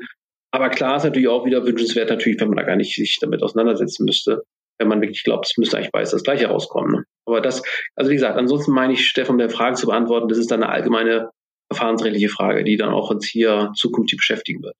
[0.52, 3.44] Aber klar ist natürlich auch wieder wünschenswert, natürlich, wenn man da gar nicht sich damit
[3.44, 4.44] auseinandersetzen müsste,
[4.80, 6.92] wenn man wirklich glaubt, es müsste eigentlich beides das Gleiche rauskommen.
[6.92, 7.04] Ne?
[7.26, 7.64] Aber das,
[7.96, 10.72] also wie gesagt, ansonsten meine ich, Stefan, der Frage zu beantworten, das ist dann eine
[10.72, 11.32] allgemeine
[11.72, 14.76] verfahrensrechtliche Frage, die dann auch uns hier zukünftig beschäftigen wird.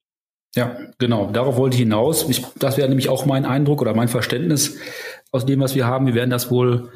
[0.54, 1.30] Ja, genau.
[1.30, 2.28] Darauf wollte ich hinaus.
[2.28, 4.78] Ich, das wäre nämlich auch mein Eindruck oder mein Verständnis
[5.30, 6.06] aus dem, was wir haben.
[6.06, 6.90] Wir werden das wohl,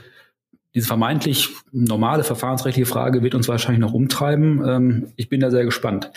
[0.75, 4.63] diese vermeintlich normale verfahrensrechtliche Frage wird uns wahrscheinlich noch umtreiben.
[4.67, 6.11] Ähm, ich bin da sehr gespannt.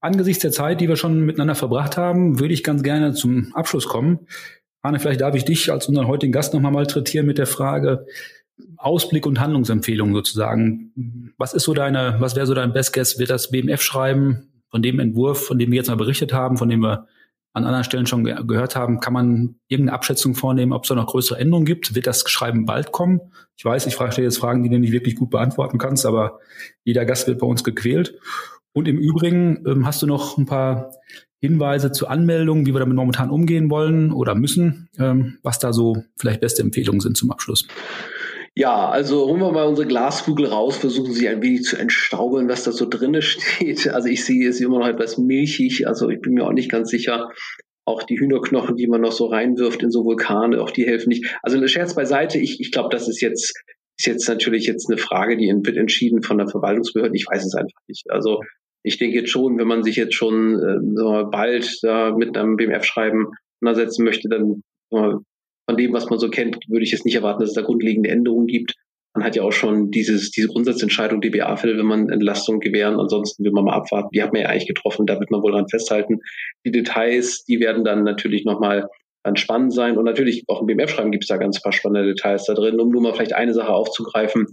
[0.00, 3.88] Angesichts der Zeit, die wir schon miteinander verbracht haben, würde ich ganz gerne zum Abschluss
[3.88, 4.20] kommen.
[4.80, 8.06] Arne, vielleicht darf ich dich als unseren heutigen Gast nochmal malträtieren mit der Frage
[8.76, 11.32] Ausblick und Handlungsempfehlung sozusagen.
[11.36, 13.18] Was ist so deine, was wäre so dein Best Guess?
[13.18, 14.48] Wird das BMF schreiben?
[14.70, 17.06] Von dem Entwurf, von dem wir jetzt mal berichtet haben, von dem wir
[17.54, 20.94] an anderen Stellen schon ge gehört haben, kann man irgendeine Abschätzung vornehmen, ob es da
[20.94, 21.94] noch größere Änderungen gibt?
[21.94, 23.20] Wird das Schreiben bald kommen?
[23.56, 26.38] Ich weiß, ich frage jetzt Fragen, die du nicht wirklich gut beantworten kannst, aber
[26.84, 28.14] jeder Gast wird bei uns gequält.
[28.72, 30.92] Und im Übrigen ähm, hast du noch ein paar
[31.40, 36.04] Hinweise zu Anmeldungen, wie wir damit momentan umgehen wollen oder müssen, ähm, was da so
[36.16, 37.66] vielleicht beste Empfehlungen sind zum Abschluss.
[38.58, 42.64] Ja, also holen wir mal unsere Glaskugel raus, versuchen sie ein wenig zu entstauben, was
[42.64, 43.86] da so drinne steht.
[43.86, 46.90] Also ich sehe es immer noch etwas milchig, also ich bin mir auch nicht ganz
[46.90, 47.30] sicher.
[47.84, 51.38] Auch die Hühnerknochen, die man noch so reinwirft in so Vulkane, auch die helfen nicht.
[51.40, 53.54] Also Scherz beiseite, ich, ich glaube, das ist jetzt,
[53.96, 57.14] ist jetzt natürlich jetzt eine Frage, die wird entschieden von der Verwaltungsbehörde.
[57.14, 58.10] Ich weiß es einfach nicht.
[58.10, 58.40] Also
[58.82, 63.28] ich denke jetzt schon, wenn man sich jetzt schon äh, bald da mit einem BMF-Schreiben
[63.60, 64.64] auseinandersetzen möchte, dann
[65.68, 68.08] von dem, was man so kennt, würde ich jetzt nicht erwarten, dass es da grundlegende
[68.08, 68.74] Änderungen gibt.
[69.14, 72.98] Man hat ja auch schon dieses, diese Grundsatzentscheidung DBA-Fälle, wenn man Entlastung gewähren.
[72.98, 74.08] Ansonsten will man mal abwarten.
[74.14, 75.06] Die hat man ja eigentlich getroffen.
[75.06, 76.20] Da wird man wohl dran festhalten.
[76.64, 78.88] Die Details, die werden dann natürlich nochmal
[79.24, 79.98] ganz spannend sein.
[79.98, 82.80] Und natürlich auch im BMF-Schreiben gibt es da ganz paar spannende Details da drin.
[82.80, 84.46] Um nur mal vielleicht eine Sache aufzugreifen.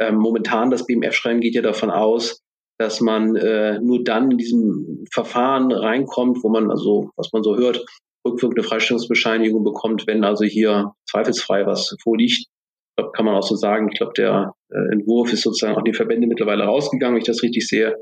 [0.00, 2.40] Ähm, momentan, das BMF-Schreiben geht ja davon aus,
[2.78, 7.56] dass man äh, nur dann in diesem Verfahren reinkommt, wo man also, was man so
[7.56, 7.84] hört,
[8.24, 12.32] rückwirkende Freistellungsbescheinigung bekommt, wenn also hier zweifelsfrei was vorliegt.
[12.32, 13.88] Ich glaube, kann man auch so sagen.
[13.92, 17.42] Ich glaube, der äh, Entwurf ist sozusagen auch die Verbände mittlerweile rausgegangen, wenn ich das
[17.42, 17.96] richtig sehe.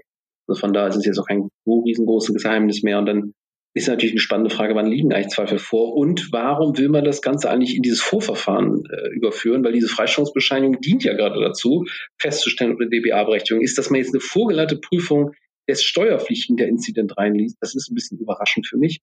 [0.46, 2.98] Also von da ist es jetzt auch kein so riesengroßes Geheimnis mehr.
[2.98, 3.32] Und dann
[3.74, 7.22] ist natürlich eine spannende Frage, wann liegen eigentlich Zweifel vor und warum will man das
[7.22, 9.64] Ganze eigentlich in dieses Vorverfahren äh, überführen?
[9.64, 11.86] Weil diese Freistellungsbescheinigung dient ja gerade dazu,
[12.18, 15.32] festzustellen, ob eine DBA-Berechtigung ist, dass man jetzt eine vorgeleitete Prüfung
[15.68, 17.56] des Steuerpflichtigen der Inzident reinliest.
[17.60, 19.00] Das ist ein bisschen überraschend für mich.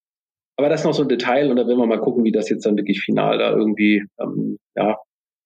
[0.59, 2.49] Aber das ist noch so ein Detail und da werden wir mal gucken, wie das
[2.49, 4.97] jetzt dann wirklich final da irgendwie ähm, ja,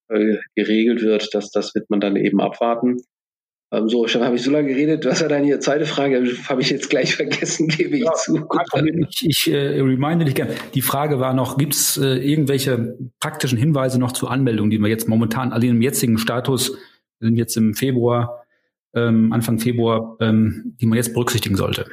[0.09, 1.35] äh, geregelt wird.
[1.35, 2.97] Das, das wird man dann eben abwarten.
[3.71, 5.05] Ähm, so, schon habe ich so lange geredet.
[5.05, 6.25] Was war deine zweite Frage?
[6.49, 8.43] Habe ich jetzt gleich vergessen, gebe ich ja, zu.
[9.07, 10.55] Ich, ich äh, reminde dich gerne.
[10.73, 14.87] Die Frage war noch, gibt es äh, irgendwelche praktischen Hinweise noch zur Anmeldung, die wir
[14.87, 16.71] jetzt momentan, also im jetzigen Status,
[17.19, 18.43] wir sind jetzt im Februar,
[18.95, 21.85] ähm, Anfang Februar, ähm, die man jetzt berücksichtigen sollte?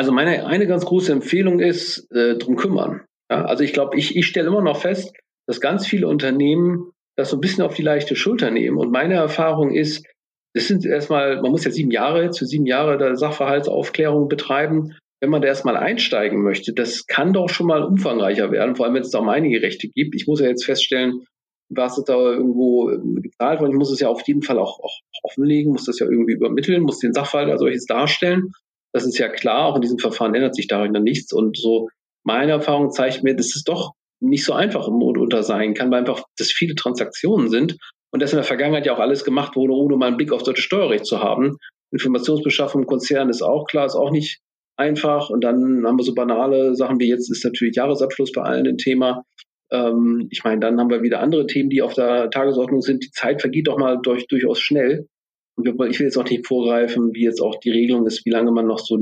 [0.00, 3.02] Also meine eine ganz große Empfehlung ist, äh, drum kümmern.
[3.30, 5.12] Ja, also ich glaube, ich, ich stelle immer noch fest,
[5.46, 8.78] dass ganz viele Unternehmen das so ein bisschen auf die leichte Schulter nehmen.
[8.78, 10.06] Und meine Erfahrung ist,
[10.54, 14.96] es sind erstmal, man muss ja sieben Jahre, zu sieben Jahre der Sachverhaltsaufklärung betreiben.
[15.20, 18.94] Wenn man da erstmal einsteigen möchte, das kann doch schon mal umfangreicher werden, vor allem
[18.94, 20.14] wenn es da um einige Rechte gibt.
[20.14, 21.26] Ich muss ja jetzt feststellen,
[21.68, 22.86] was da irgendwo
[23.20, 23.72] gezahlt worden.
[23.72, 26.84] Ich muss es ja auf jeden Fall auch, auch offenlegen, muss das ja irgendwie übermitteln,
[26.84, 28.52] muss den Sachverhalt als solches darstellen.
[28.92, 31.32] Das ist ja klar, auch in diesem Verfahren ändert sich darin dann nichts.
[31.32, 31.88] Und so
[32.24, 36.00] meine Erfahrung zeigt mir, dass es doch nicht so einfach im unter sein kann, weil
[36.00, 37.76] einfach das viele Transaktionen sind
[38.10, 40.42] und dass in der Vergangenheit ja auch alles gemacht wurde, ohne mal einen Blick auf
[40.42, 41.56] deutsches Steuerrecht zu haben.
[41.92, 44.40] Informationsbeschaffung im Konzern ist auch klar, ist auch nicht
[44.76, 45.30] einfach.
[45.30, 48.78] Und dann haben wir so banale Sachen wie jetzt ist natürlich Jahresabschluss bei allen ein
[48.78, 49.24] Thema.
[49.70, 53.04] Ähm, ich meine, dann haben wir wieder andere Themen, die auf der Tagesordnung sind.
[53.04, 55.06] Die Zeit vergeht doch mal durch, durchaus schnell.
[55.56, 58.66] Ich will jetzt auch nicht vorgreifen, wie jetzt auch die Regelung ist, wie lange man
[58.66, 58.98] noch so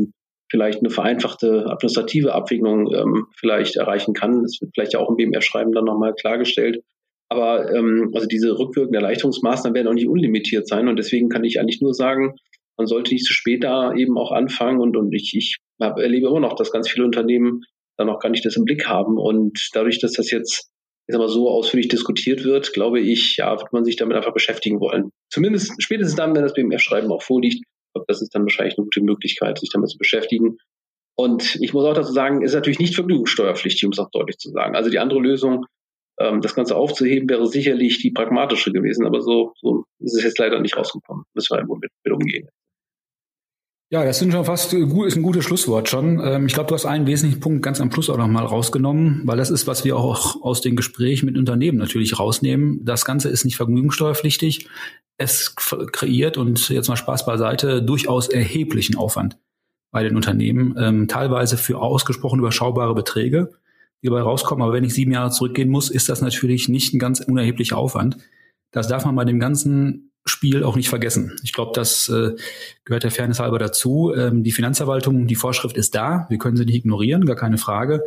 [0.50, 4.42] vielleicht eine vereinfachte administrative Abwicklung ähm, vielleicht erreichen kann.
[4.42, 6.82] Das wird vielleicht ja auch im BMR-Schreiben dann nochmal klargestellt.
[7.28, 10.88] Aber ähm, also diese rückwirkenden Erleichterungsmaßnahmen werden auch nicht unlimitiert sein.
[10.88, 12.34] Und deswegen kann ich eigentlich nur sagen,
[12.78, 14.80] man sollte nicht zu spät da eben auch anfangen.
[14.80, 17.62] Und, und ich, ich hab, erlebe immer noch, dass ganz viele Unternehmen
[17.98, 19.18] da noch gar nicht das im Blick haben.
[19.18, 20.70] Und dadurch, dass das jetzt
[21.12, 24.80] sag mal, so ausführlich diskutiert wird, glaube ich, ja, wird man sich damit einfach beschäftigen
[24.80, 25.10] wollen.
[25.30, 27.64] Zumindest spätestens dann, wenn das BMF-Schreiben auch vorliegt.
[27.94, 30.58] Glaube, das ist dann wahrscheinlich eine gute Möglichkeit, sich damit zu beschäftigen.
[31.16, 34.50] Und ich muss auch dazu sagen, ist natürlich nicht vergnügungssteuerpflichtig, um es auch deutlich zu
[34.50, 34.76] sagen.
[34.76, 35.66] Also die andere Lösung,
[36.20, 40.38] Ähm, das Ganze aufzuheben wäre sicherlich die pragmatische gewesen, aber so, so ist es jetzt
[40.38, 41.24] leider nicht rausgekommen.
[41.34, 42.48] Müssen wir mit, mit umgehen.
[43.90, 46.20] Ja, das sind schon fast äh, ist ein gutes Schlusswort schon.
[46.22, 49.38] Ähm, ich glaube, du hast einen wesentlichen Punkt ganz am Schluss auch nochmal rausgenommen, weil
[49.38, 52.84] das ist, was wir auch aus den Gesprächen mit Unternehmen natürlich rausnehmen.
[52.84, 54.68] Das Ganze ist nicht vergnügungssteuerpflichtig.
[55.16, 59.38] Es kreiert und jetzt mal Spaß beiseite durchaus erheblichen Aufwand
[59.90, 63.52] bei den Unternehmen, ähm, teilweise für ausgesprochen überschaubare Beträge,
[64.02, 64.62] die dabei rauskommen.
[64.62, 68.18] Aber wenn ich sieben Jahre zurückgehen muss, ist das natürlich nicht ein ganz unerheblicher Aufwand.
[68.70, 71.36] Das darf man bei dem ganzen Spiel auch nicht vergessen.
[71.42, 72.36] Ich glaube, das äh,
[72.84, 74.12] gehört der Fairness halber dazu.
[74.14, 76.26] Ähm, die Finanzverwaltung, die Vorschrift ist da.
[76.28, 78.02] Wir können sie nicht ignorieren, gar keine Frage.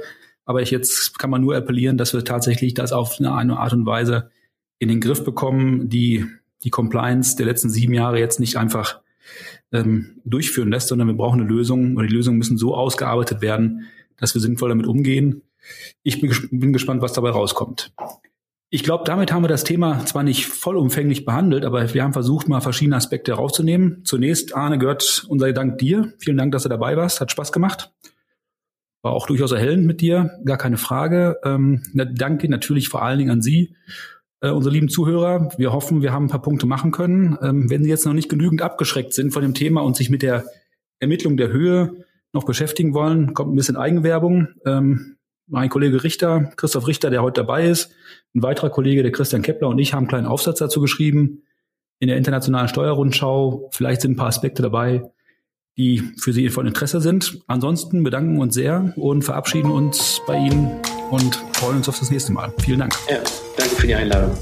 [0.46, 3.74] Aber ich jetzt kann man nur appellieren, dass wir tatsächlich das auf eine, eine Art
[3.74, 4.32] und Weise
[4.80, 6.26] in den Griff bekommen, die
[6.64, 9.02] die Compliance der letzten sieben Jahre jetzt nicht einfach
[9.72, 13.88] ähm, durchführen lässt, sondern wir brauchen eine Lösung oder die Lösungen müssen so ausgearbeitet werden,
[14.18, 15.44] dass wir sinnvoll damit umgehen.
[16.04, 17.94] Ich bin, bin gespannt, was dabei rauskommt.
[18.74, 22.48] Ich glaube, damit haben wir das Thema zwar nicht vollumfänglich behandelt, aber wir haben versucht,
[22.48, 24.06] mal verschiedene Aspekte herauszunehmen.
[24.06, 26.14] Zunächst, Arne, gehört unser Dank dir.
[26.20, 27.20] Vielen Dank, dass du dabei warst.
[27.20, 27.92] Hat Spaß gemacht.
[29.02, 31.38] War auch durchaus erhellend mit dir, gar keine Frage.
[31.44, 33.76] Ähm, danke natürlich vor allen Dingen an Sie,
[34.40, 35.50] äh, unsere lieben Zuhörer.
[35.58, 37.38] Wir hoffen, wir haben ein paar Punkte machen können.
[37.42, 40.22] Ähm, wenn Sie jetzt noch nicht genügend abgeschreckt sind von dem Thema und sich mit
[40.22, 40.46] der
[41.00, 44.48] Ermittlung der Höhe noch beschäftigen wollen, kommt ein bisschen Eigenwerbung.
[44.66, 45.18] Ähm,
[45.52, 47.92] mein Kollege Richter, Christoph Richter, der heute dabei ist,
[48.34, 51.44] ein weiterer Kollege, der Christian Kepler und ich haben einen kleinen Aufsatz dazu geschrieben
[52.00, 53.70] in der internationalen Steuerrundschau.
[53.72, 55.12] Vielleicht sind ein paar Aspekte dabei,
[55.78, 57.40] die für Sie von Interesse sind.
[57.48, 60.80] Ansonsten bedanken wir uns sehr und verabschieden uns bei Ihnen
[61.12, 62.54] und freuen uns auf das nächste Mal.
[62.60, 62.94] Vielen Dank.
[63.10, 63.18] Ja,
[63.58, 64.36] danke für die Einladung.